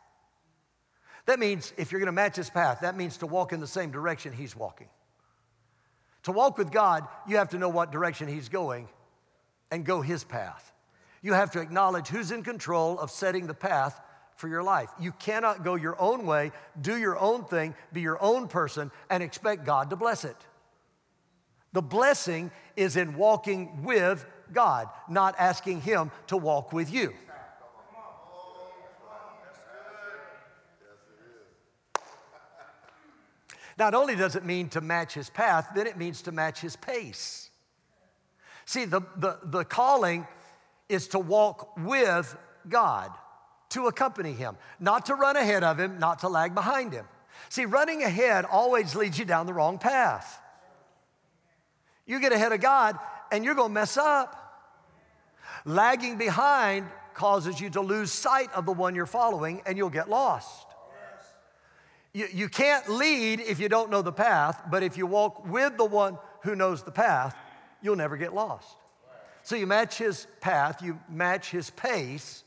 That 1.26 1.40
means 1.40 1.72
if 1.78 1.92
you're 1.92 2.00
going 2.00 2.08
to 2.08 2.12
match 2.12 2.36
his 2.36 2.50
path, 2.50 2.80
that 2.82 2.98
means 2.98 3.18
to 3.18 3.28
walk 3.28 3.54
in 3.54 3.60
the 3.60 3.68
same 3.68 3.92
direction 3.92 4.34
he's 4.34 4.56
walking. 4.56 4.90
To 6.24 6.32
walk 6.32 6.58
with 6.58 6.72
God, 6.72 7.08
you 7.28 7.38
have 7.38 7.50
to 7.50 7.58
know 7.58 7.70
what 7.70 7.92
direction 7.92 8.28
he's 8.28 8.50
going 8.50 8.88
and 9.72 9.86
go 9.86 10.02
his 10.02 10.24
path. 10.24 10.72
You 11.22 11.34
have 11.34 11.52
to 11.52 11.62
acknowledge 11.62 12.08
who's 12.08 12.32
in 12.32 12.44
control 12.44 13.00
of 13.00 13.12
setting 13.12 13.48
the 13.48 13.54
path 13.54 14.00
for 14.36 14.48
your 14.48 14.64
life. 14.64 14.90
You 15.00 15.12
cannot 15.14 15.64
go 15.64 15.76
your 15.76 16.00
own 16.02 16.26
way, 16.26 16.52
do 16.82 16.98
your 16.98 17.18
own 17.18 17.46
thing, 17.46 17.76
be 17.94 18.02
your 18.02 18.22
own 18.22 18.48
person, 18.48 18.92
and 19.10 19.22
expect 19.22 19.66
God 19.66 19.92
to 19.92 19.96
bless 19.96 20.26
it. 20.26 20.36
The 21.74 21.82
blessing 21.82 22.52
is 22.76 22.96
in 22.96 23.16
walking 23.16 23.84
with 23.84 24.26
God, 24.52 24.88
not 25.10 25.36
asking 25.38 25.82
Him 25.82 26.12
to 26.28 26.38
walk 26.38 26.72
with 26.72 26.94
you. 26.94 27.14
Not 33.78 33.94
only 33.94 34.16
does 34.16 34.36
it 34.36 34.46
mean 34.46 34.70
to 34.70 34.82
match 34.82 35.14
his 35.14 35.30
path, 35.30 35.70
then 35.76 35.88
it 35.88 35.98
means 35.98 36.22
to 36.24 36.32
match 36.32 36.60
his 36.60 36.76
pace. 36.76 37.50
See, 38.66 38.86
the, 38.86 39.02
the, 39.18 39.40
the 39.44 39.66
calling 39.66 40.28
is 40.90 41.08
to 41.10 41.20
walk 41.20 41.76
with 41.78 42.38
God, 42.70 43.12
to 43.70 43.88
accompany 43.88 44.34
him, 44.34 44.58
not 44.80 45.08
to 45.08 45.16
run 45.16 45.36
ahead 45.36 45.64
of 45.64 45.80
him, 45.80 45.98
not 46.00 46.20
to 46.20 46.30
lag 46.30 46.54
behind 46.54 46.94
him. 46.94 47.08
See, 47.50 47.66
running 47.66 48.04
ahead 48.04 48.46
always 48.46 48.96
leads 48.96 49.18
you 49.18 49.26
down 49.26 49.48
the 49.48 49.54
wrong 49.54 49.80
path. 49.80 50.40
You 52.06 52.20
get 52.20 52.32
ahead 52.32 52.52
of 52.52 52.62
God 52.62 52.98
and 53.32 53.44
you're 53.44 53.56
going 53.56 53.70
to 53.70 53.74
mess 53.74 53.98
up. 53.98 54.40
Lagging 55.66 56.18
behind 56.18 56.88
causes 57.14 57.60
you 57.60 57.70
to 57.72 57.82
lose 57.82 58.12
sight 58.12 58.52
of 58.54 58.66
the 58.66 58.74
one 58.74 58.96
you're 58.96 59.06
following 59.06 59.62
and 59.66 59.78
you'll 59.78 59.90
get 59.90 60.10
lost. 60.10 60.68
You, 62.14 62.28
you 62.32 62.50
can't 62.50 62.90
lead 62.90 63.40
if 63.40 63.60
you 63.60 63.70
don't 63.70 63.90
know 63.90 64.02
the 64.02 64.12
path, 64.12 64.62
but 64.70 64.84
if 64.84 64.98
you 64.98 65.08
walk 65.08 65.48
with 65.48 65.78
the 65.78 65.86
one 65.86 66.18
who 66.42 66.56
knows 66.56 66.84
the 66.84 66.92
path, 66.92 67.36
you'll 67.82 67.96
never 67.96 68.18
get 68.18 68.34
lost. 68.34 68.78
So 69.42 69.56
you 69.56 69.68
match 69.68 69.98
his 69.98 70.28
path, 70.40 70.82
you 70.82 71.00
match 71.10 71.50
his 71.50 71.70
pace, 71.72 72.44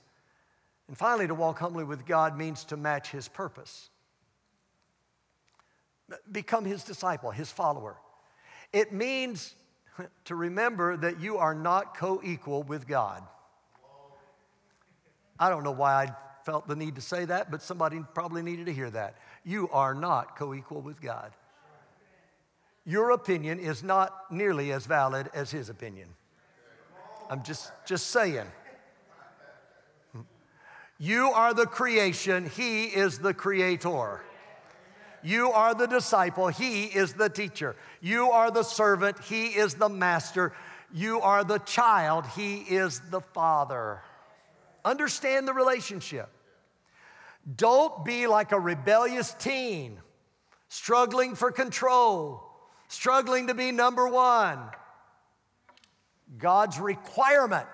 and 0.89 0.97
finally, 0.97 1.27
to 1.27 1.35
walk 1.35 1.59
humbly 1.59 1.85
with 1.85 2.07
God 2.07 2.39
means 2.39 2.65
to 2.67 2.77
match 2.77 3.11
his 3.11 3.29
purpose. 3.29 3.91
Become 6.31 6.65
his 6.65 6.85
disciple, 6.85 7.33
his 7.33 7.51
follower. 7.51 7.97
It 8.73 8.93
means 8.93 9.55
to 10.27 10.35
remember 10.35 10.97
that 10.97 11.21
you 11.21 11.39
are 11.39 11.55
not 11.55 11.97
co 11.97 12.21
equal 12.23 12.63
with 12.63 12.87
God. 12.87 13.23
I 15.39 15.51
don't 15.51 15.65
know 15.65 15.73
why 15.73 16.05
I 16.05 16.15
felt 16.45 16.69
the 16.69 16.77
need 16.77 16.95
to 16.95 17.01
say 17.01 17.25
that, 17.25 17.51
but 17.51 17.63
somebody 17.63 18.01
probably 18.15 18.43
needed 18.43 18.67
to 18.67 18.73
hear 18.73 18.91
that. 18.91 19.17
You 19.45 19.69
are 19.71 19.95
not 19.95 20.37
co 20.37 20.55
equal 20.55 20.81
with 20.81 21.01
God. 21.01 21.33
Your 22.85 23.11
opinion 23.11 23.59
is 23.59 23.83
not 23.83 24.31
nearly 24.31 24.73
as 24.73 24.87
valid 24.87 25.29
as 25.35 25.51
his 25.51 25.69
opinion. 25.69 26.09
I'm 27.29 27.43
just, 27.43 27.73
just 27.85 28.09
saying. 28.09 28.47
You 30.99 31.31
are 31.33 31.53
the 31.53 31.67
creation, 31.67 32.49
he 32.49 32.85
is 32.85 33.19
the 33.19 33.35
creator. 33.35 34.23
You 35.27 35.51
are 35.51 35.75
the 35.75 35.89
disciple, 35.89 36.47
he 36.47 36.85
is 36.85 37.15
the 37.15 37.29
teacher. 37.29 37.75
You 38.01 38.31
are 38.31 38.53
the 38.53 38.63
servant, 38.63 39.19
he 39.25 39.47
is 39.47 39.75
the 39.75 39.89
master. 39.89 40.53
You 40.95 41.21
are 41.21 41.43
the 41.43 41.59
child, 41.59 42.27
he 42.37 42.59
is 42.59 43.01
the 43.11 43.21
father. 43.21 44.03
Understand 44.85 45.49
the 45.49 45.53
relationship. 45.53 46.29
Don't 47.57 48.05
be 48.05 48.29
like 48.29 48.53
a 48.53 48.61
rebellious 48.61 49.35
teen, 49.35 49.99
struggling 50.69 51.35
for 51.35 51.51
control, 51.51 52.45
struggling 52.87 53.49
to 53.49 53.55
be 53.55 53.73
number 53.73 54.07
one. 54.07 54.61
God's 56.39 56.79
requirement 56.79 57.67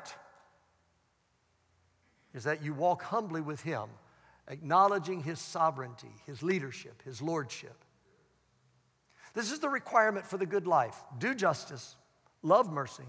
is 2.32 2.44
that 2.44 2.62
you 2.62 2.72
walk 2.72 3.02
humbly 3.02 3.42
with 3.42 3.60
Him, 3.60 3.90
acknowledging 4.48 5.22
His 5.22 5.40
sovereignty, 5.40 6.12
His 6.26 6.42
leadership, 6.42 7.02
His 7.04 7.22
lordship. 7.22 7.84
This 9.34 9.50
is 9.50 9.60
the 9.60 9.68
requirement 9.68 10.26
for 10.26 10.36
the 10.36 10.46
good 10.46 10.66
life 10.66 10.96
do 11.18 11.34
justice, 11.34 11.96
love 12.42 12.70
mercy, 12.70 13.06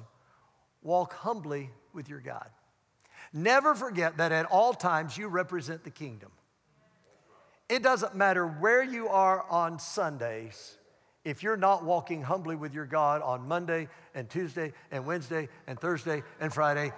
walk 0.81 1.13
humbly 1.13 1.69
with 1.93 2.09
your 2.09 2.19
God. 2.19 2.49
Never 3.31 3.73
forget 3.73 4.17
that 4.17 4.31
at 4.31 4.45
all 4.45 4.73
times 4.73 5.17
you 5.17 5.27
represent 5.27 5.83
the 5.83 5.89
kingdom. 5.89 6.31
It 7.69 7.81
doesn't 7.81 8.15
matter 8.15 8.45
where 8.45 8.83
you 8.83 9.07
are 9.07 9.43
on 9.49 9.79
Sundays 9.79 10.77
if 11.23 11.41
you're 11.41 11.57
not 11.57 11.83
walking 11.83 12.21
humbly 12.21 12.55
with 12.55 12.73
your 12.73 12.85
God 12.85 13.21
on 13.21 13.47
Monday 13.47 13.87
and 14.13 14.29
Tuesday 14.29 14.73
and 14.91 15.05
Wednesday 15.05 15.47
and 15.67 15.79
Thursday 15.79 16.21
and 16.39 16.53
Friday 16.53 16.91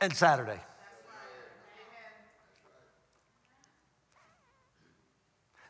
and 0.00 0.14
Saturday. 0.14 0.60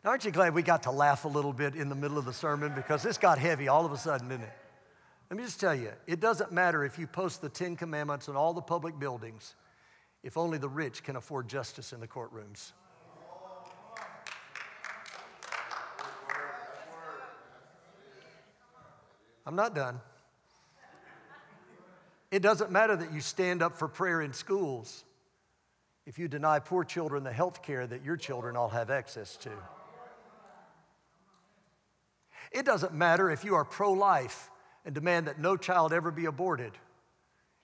Now, 0.05 0.11
aren't 0.11 0.23
you 0.23 0.29
glad 0.29 0.53
we 0.53 0.61
got 0.61 0.83
to 0.83 0.91
laugh 0.91 1.25
a 1.25 1.27
little 1.27 1.51
bit 1.51 1.73
in 1.73 1.89
the 1.89 1.95
middle 1.95 2.19
of 2.19 2.25
the 2.25 2.33
sermon 2.33 2.73
because 2.75 3.01
this 3.01 3.17
got 3.17 3.39
heavy 3.39 3.67
all 3.67 3.87
of 3.87 3.91
a 3.91 3.97
sudden, 3.97 4.29
didn't 4.29 4.43
it? 4.43 4.53
Let 5.31 5.37
me 5.37 5.43
just 5.43 5.59
tell 5.59 5.73
you, 5.73 5.89
it 6.05 6.19
doesn't 6.19 6.51
matter 6.51 6.85
if 6.85 6.99
you 6.99 7.07
post 7.07 7.41
the 7.41 7.49
Ten 7.49 7.75
Commandments 7.75 8.27
in 8.27 8.35
all 8.35 8.53
the 8.53 8.61
public 8.61 8.99
buildings 8.99 9.55
if 10.21 10.37
only 10.37 10.59
the 10.59 10.69
rich 10.69 11.03
can 11.03 11.15
afford 11.15 11.47
justice 11.47 11.91
in 11.91 12.01
the 12.01 12.07
courtrooms. 12.07 12.73
I'm 19.47 19.55
not 19.55 19.73
done. 19.73 19.99
It 22.29 22.43
doesn't 22.43 22.69
matter 22.69 22.95
that 22.95 23.11
you 23.11 23.21
stand 23.21 23.63
up 23.63 23.75
for 23.75 23.87
prayer 23.87 24.21
in 24.21 24.33
schools 24.33 25.03
if 26.05 26.19
you 26.19 26.27
deny 26.27 26.59
poor 26.59 26.83
children 26.83 27.23
the 27.23 27.33
health 27.33 27.63
care 27.63 27.87
that 27.87 28.03
your 28.03 28.17
children 28.17 28.55
all 28.55 28.69
have 28.69 28.91
access 28.91 29.35
to. 29.37 29.49
It 32.55 32.65
doesn't 32.65 32.93
matter 32.93 33.29
if 33.29 33.43
you 33.43 33.55
are 33.55 33.65
pro 33.65 33.91
life 33.91 34.49
and 34.85 34.95
demand 34.95 35.27
that 35.27 35.37
no 35.37 35.57
child 35.57 35.91
ever 35.91 36.09
be 36.09 36.23
aborted 36.23 36.71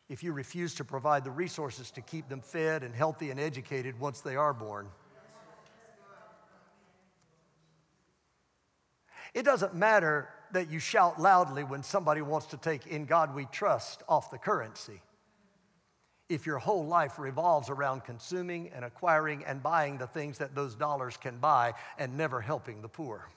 if 0.10 0.22
you 0.22 0.34
refuse 0.34 0.76
to 0.76 0.84
provide 0.84 1.24
the 1.24 1.32
resources 1.32 1.92
to 1.92 2.02
keep 2.02 2.28
them 2.28 2.42
fed 2.42 2.84
and 2.84 2.94
healthy 2.94 3.32
and 3.32 3.40
educated 3.40 3.98
once 4.02 4.20
they 4.20 4.36
are 4.36 4.54
born. 4.54 4.90
It 9.34 9.44
doesn't 9.44 9.74
matter 9.74 10.28
that 10.52 10.70
you 10.70 10.80
shout 10.80 11.22
loudly 11.22 11.64
when 11.64 11.84
somebody 11.84 12.22
wants 12.22 12.48
to 12.48 12.58
take 12.58 12.86
in 12.86 13.06
God 13.06 13.34
we 13.34 13.46
trust 13.46 14.04
off 14.10 14.30
the 14.30 14.38
currency. 14.38 15.02
If 16.28 16.46
your 16.46 16.58
whole 16.58 16.86
life 16.86 17.18
revolves 17.18 17.70
around 17.70 18.04
consuming 18.04 18.72
and 18.76 18.84
acquiring 18.84 19.46
and 19.46 19.64
buying 19.64 20.00
the 20.00 20.08
things 20.08 20.40
that 20.40 20.54
those 20.54 20.76
dollars 20.76 21.16
can 21.16 21.38
buy 21.38 21.76
and 21.98 22.18
never 22.18 22.42
helping 22.42 22.82
the 22.82 22.90
poor. 22.90 23.30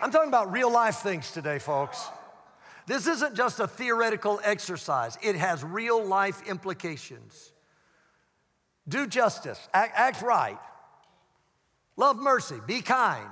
I'm 0.00 0.10
talking 0.10 0.28
about 0.28 0.52
real 0.52 0.72
life 0.72 0.96
things 0.96 1.32
today, 1.32 1.58
folks. 1.58 2.06
This 2.86 3.06
isn't 3.06 3.34
just 3.34 3.60
a 3.60 3.68
theoretical 3.68 4.40
exercise, 4.42 5.18
it 5.22 5.36
has 5.36 5.62
real 5.62 6.04
life 6.04 6.46
implications. 6.48 7.52
Do 8.88 9.06
justice, 9.06 9.68
act, 9.74 9.92
act 9.96 10.22
right, 10.22 10.58
love 11.96 12.16
mercy, 12.16 12.56
be 12.66 12.80
kind, 12.80 13.28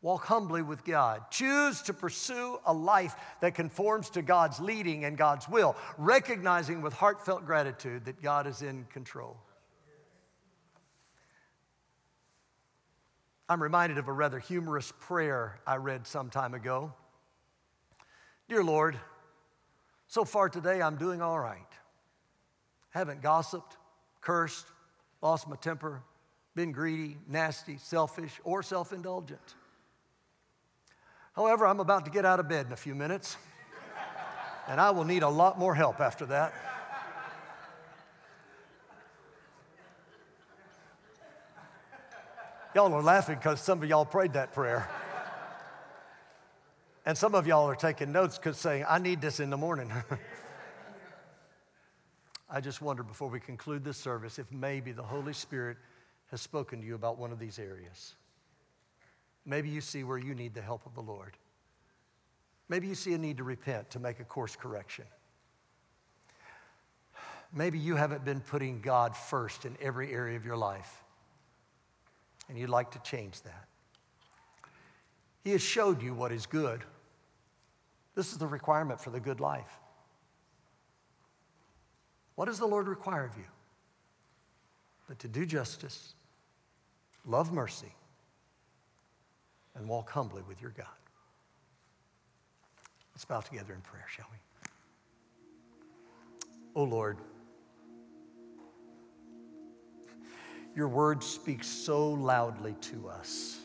Walk 0.00 0.26
humbly 0.26 0.62
with 0.62 0.84
God. 0.84 1.22
Choose 1.30 1.82
to 1.82 1.92
pursue 1.92 2.60
a 2.64 2.72
life 2.72 3.16
that 3.40 3.54
conforms 3.56 4.10
to 4.10 4.22
God's 4.22 4.60
leading 4.60 5.04
and 5.04 5.18
God's 5.18 5.48
will, 5.48 5.76
recognizing 5.96 6.82
with 6.82 6.92
heartfelt 6.92 7.44
gratitude 7.44 8.04
that 8.04 8.22
God 8.22 8.46
is 8.46 8.62
in 8.62 8.84
control. 8.92 9.36
I'm 13.48 13.62
reminded 13.62 13.96
of 13.96 14.08
a 14.08 14.12
rather 14.12 14.38
humorous 14.38 14.92
prayer 15.00 15.58
I 15.66 15.76
read 15.76 16.06
some 16.06 16.28
time 16.28 16.52
ago. 16.52 16.92
Dear 18.46 18.62
Lord, 18.62 18.98
so 20.06 20.24
far 20.24 20.50
today 20.50 20.82
I'm 20.82 20.96
doing 20.96 21.22
all 21.22 21.38
right. 21.38 21.58
Haven't 22.90 23.22
gossiped, 23.22 23.76
cursed, 24.20 24.66
lost 25.22 25.48
my 25.48 25.56
temper, 25.56 26.02
been 26.54 26.72
greedy, 26.72 27.16
nasty, 27.26 27.78
selfish, 27.78 28.38
or 28.44 28.62
self 28.62 28.92
indulgent. 28.92 29.54
However, 31.32 31.66
I'm 31.66 31.80
about 31.80 32.04
to 32.04 32.10
get 32.10 32.26
out 32.26 32.40
of 32.40 32.48
bed 32.48 32.66
in 32.66 32.72
a 32.72 32.76
few 32.76 32.94
minutes, 32.94 33.36
and 34.66 34.78
I 34.78 34.90
will 34.90 35.04
need 35.04 35.22
a 35.22 35.28
lot 35.28 35.58
more 35.58 35.74
help 35.74 36.00
after 36.00 36.26
that. 36.26 36.52
Y'all 42.78 42.94
are 42.94 43.02
laughing 43.02 43.34
because 43.34 43.60
some 43.60 43.82
of 43.82 43.88
y'all 43.88 44.04
prayed 44.04 44.34
that 44.34 44.52
prayer. 44.52 44.88
And 47.04 47.18
some 47.18 47.34
of 47.34 47.44
y'all 47.44 47.68
are 47.68 47.74
taking 47.74 48.12
notes 48.12 48.38
because 48.38 48.56
saying, 48.56 48.84
I 48.88 48.98
need 48.98 49.20
this 49.20 49.40
in 49.40 49.50
the 49.50 49.56
morning. 49.56 49.92
I 52.48 52.60
just 52.60 52.80
wonder 52.80 53.02
before 53.02 53.28
we 53.28 53.40
conclude 53.40 53.82
this 53.82 53.96
service 53.96 54.38
if 54.38 54.46
maybe 54.52 54.92
the 54.92 55.02
Holy 55.02 55.32
Spirit 55.32 55.76
has 56.30 56.40
spoken 56.40 56.80
to 56.80 56.86
you 56.86 56.94
about 56.94 57.18
one 57.18 57.32
of 57.32 57.40
these 57.40 57.58
areas. 57.58 58.14
Maybe 59.44 59.70
you 59.70 59.80
see 59.80 60.04
where 60.04 60.18
you 60.18 60.36
need 60.36 60.54
the 60.54 60.62
help 60.62 60.86
of 60.86 60.94
the 60.94 61.02
Lord. 61.02 61.36
Maybe 62.68 62.86
you 62.86 62.94
see 62.94 63.12
a 63.12 63.18
need 63.18 63.38
to 63.38 63.44
repent, 63.44 63.90
to 63.90 63.98
make 63.98 64.20
a 64.20 64.24
course 64.24 64.54
correction. 64.54 65.06
Maybe 67.52 67.80
you 67.80 67.96
haven't 67.96 68.24
been 68.24 68.40
putting 68.40 68.82
God 68.82 69.16
first 69.16 69.64
in 69.64 69.76
every 69.80 70.12
area 70.12 70.36
of 70.36 70.44
your 70.44 70.56
life, 70.56 71.02
and 72.48 72.58
you'd 72.58 72.70
like 72.70 72.90
to 72.92 72.98
change 73.00 73.42
that. 73.42 73.66
He 75.44 75.52
has 75.52 75.62
showed 75.62 76.02
you 76.02 76.14
what 76.14 76.32
is 76.32 76.46
good. 76.46 76.82
This 78.14 78.32
is 78.32 78.38
the 78.38 78.46
requirement 78.46 79.00
for 79.00 79.10
the 79.10 79.20
good 79.20 79.40
life. 79.40 79.78
What 82.34 82.46
does 82.46 82.58
the 82.58 82.66
Lord 82.66 82.88
require 82.88 83.24
of 83.24 83.36
you? 83.36 83.44
But 85.08 85.18
to 85.20 85.28
do 85.28 85.46
justice, 85.46 86.14
love 87.26 87.52
mercy, 87.52 87.92
and 89.74 89.88
walk 89.88 90.10
humbly 90.10 90.42
with 90.46 90.60
your 90.60 90.70
God. 90.72 90.86
Let's 93.14 93.24
bow 93.24 93.40
together 93.40 93.72
in 93.74 93.80
prayer, 93.80 94.06
shall 94.08 94.26
we? 94.30 94.38
Oh 96.76 96.84
Lord, 96.84 97.18
your 100.78 100.86
word 100.86 101.24
speaks 101.24 101.66
so 101.66 102.08
loudly 102.12 102.76
to 102.80 103.08
us. 103.08 103.58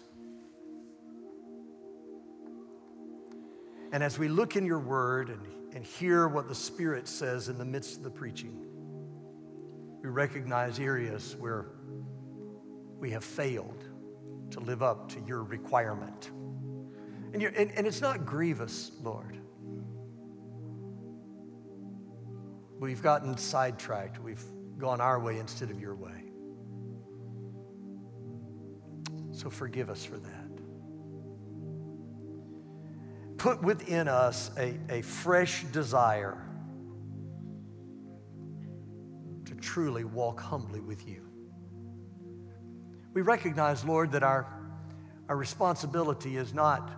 And 3.91 4.01
as 4.01 4.17
we 4.17 4.27
look 4.27 4.55
in 4.55 4.65
your 4.65 4.79
word 4.79 5.29
and, 5.29 5.75
and 5.75 5.85
hear 5.85 6.27
what 6.27 6.47
the 6.47 6.55
Spirit 6.55 7.07
says 7.07 7.49
in 7.49 7.59
the 7.59 7.65
midst 7.65 7.97
of 7.97 8.03
the 8.03 8.09
preaching, 8.09 8.65
we 10.01 10.09
recognize 10.09 10.79
areas 10.79 11.35
where 11.37 11.67
we 12.97 13.11
have 13.11 13.23
failed 13.23 13.83
to 14.49 14.59
live 14.61 14.81
up 14.81 15.09
to 15.09 15.19
your 15.27 15.43
requirement. 15.43 16.31
And, 17.31 17.43
and, 17.43 17.71
and 17.73 17.85
it's 17.85 18.01
not 18.01 18.25
grievous, 18.25 18.91
Lord. 19.03 19.37
We've 22.79 23.03
gotten 23.03 23.37
sidetracked. 23.37 24.19
We've 24.19 24.43
gone 24.79 24.99
our 24.99 25.19
way 25.19 25.37
instead 25.37 25.69
of 25.69 25.79
your 25.79 25.93
way. 25.93 26.22
So 29.43 29.49
forgive 29.49 29.89
us 29.89 30.05
for 30.05 30.17
that. 30.17 30.49
Put 33.37 33.61
within 33.61 34.07
us 34.07 34.49
a, 34.57 34.79
a 34.89 35.01
fresh 35.01 35.65
desire 35.65 36.37
to 39.43 39.53
truly 39.55 40.05
walk 40.05 40.39
humbly 40.39 40.79
with 40.79 41.05
you. 41.05 41.27
We 43.11 43.21
recognize, 43.21 43.83
Lord, 43.83 44.13
that 44.13 44.23
our, 44.23 44.47
our 45.27 45.35
responsibility 45.35 46.37
is 46.37 46.53
not 46.53 46.89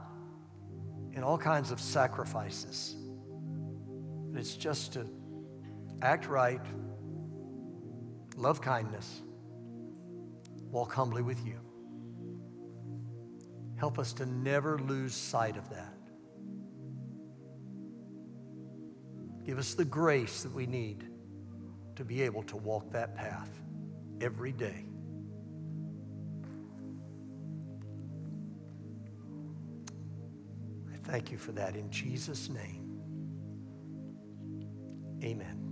in 1.14 1.24
all 1.24 1.40
kinds 1.40 1.72
of 1.72 1.80
sacrifices, 1.80 2.96
it's 4.36 4.56
just 4.56 4.94
to 4.94 5.08
act 6.04 6.28
right, 6.28 6.62
love 8.36 8.62
kindness, 8.62 9.22
walk 10.70 10.94
humbly 10.94 11.24
with 11.24 11.44
you. 11.44 11.65
Help 13.78 14.00
us 14.00 14.14
to 14.14 14.26
never 14.26 14.80
lose 14.80 15.14
sight 15.14 15.58
of 15.58 15.70
that. 15.70 15.94
Give 19.46 19.60
us 19.60 19.74
the 19.74 19.86
grace 19.86 20.44
that 20.44 20.54
we 20.54 20.66
need 20.66 21.08
to 21.96 22.04
be 22.04 22.22
able 22.24 22.44
to 22.44 22.58
walk 22.58 22.92
that 22.92 23.16
path 23.16 23.50
every 24.22 24.52
day. 24.52 24.86
I 30.92 30.98
thank 31.04 31.32
you 31.32 31.38
for 31.38 31.52
that 31.52 31.76
in 31.76 31.92
Jesus' 31.92 32.50
name. 32.50 32.82
Amen. 35.24 35.65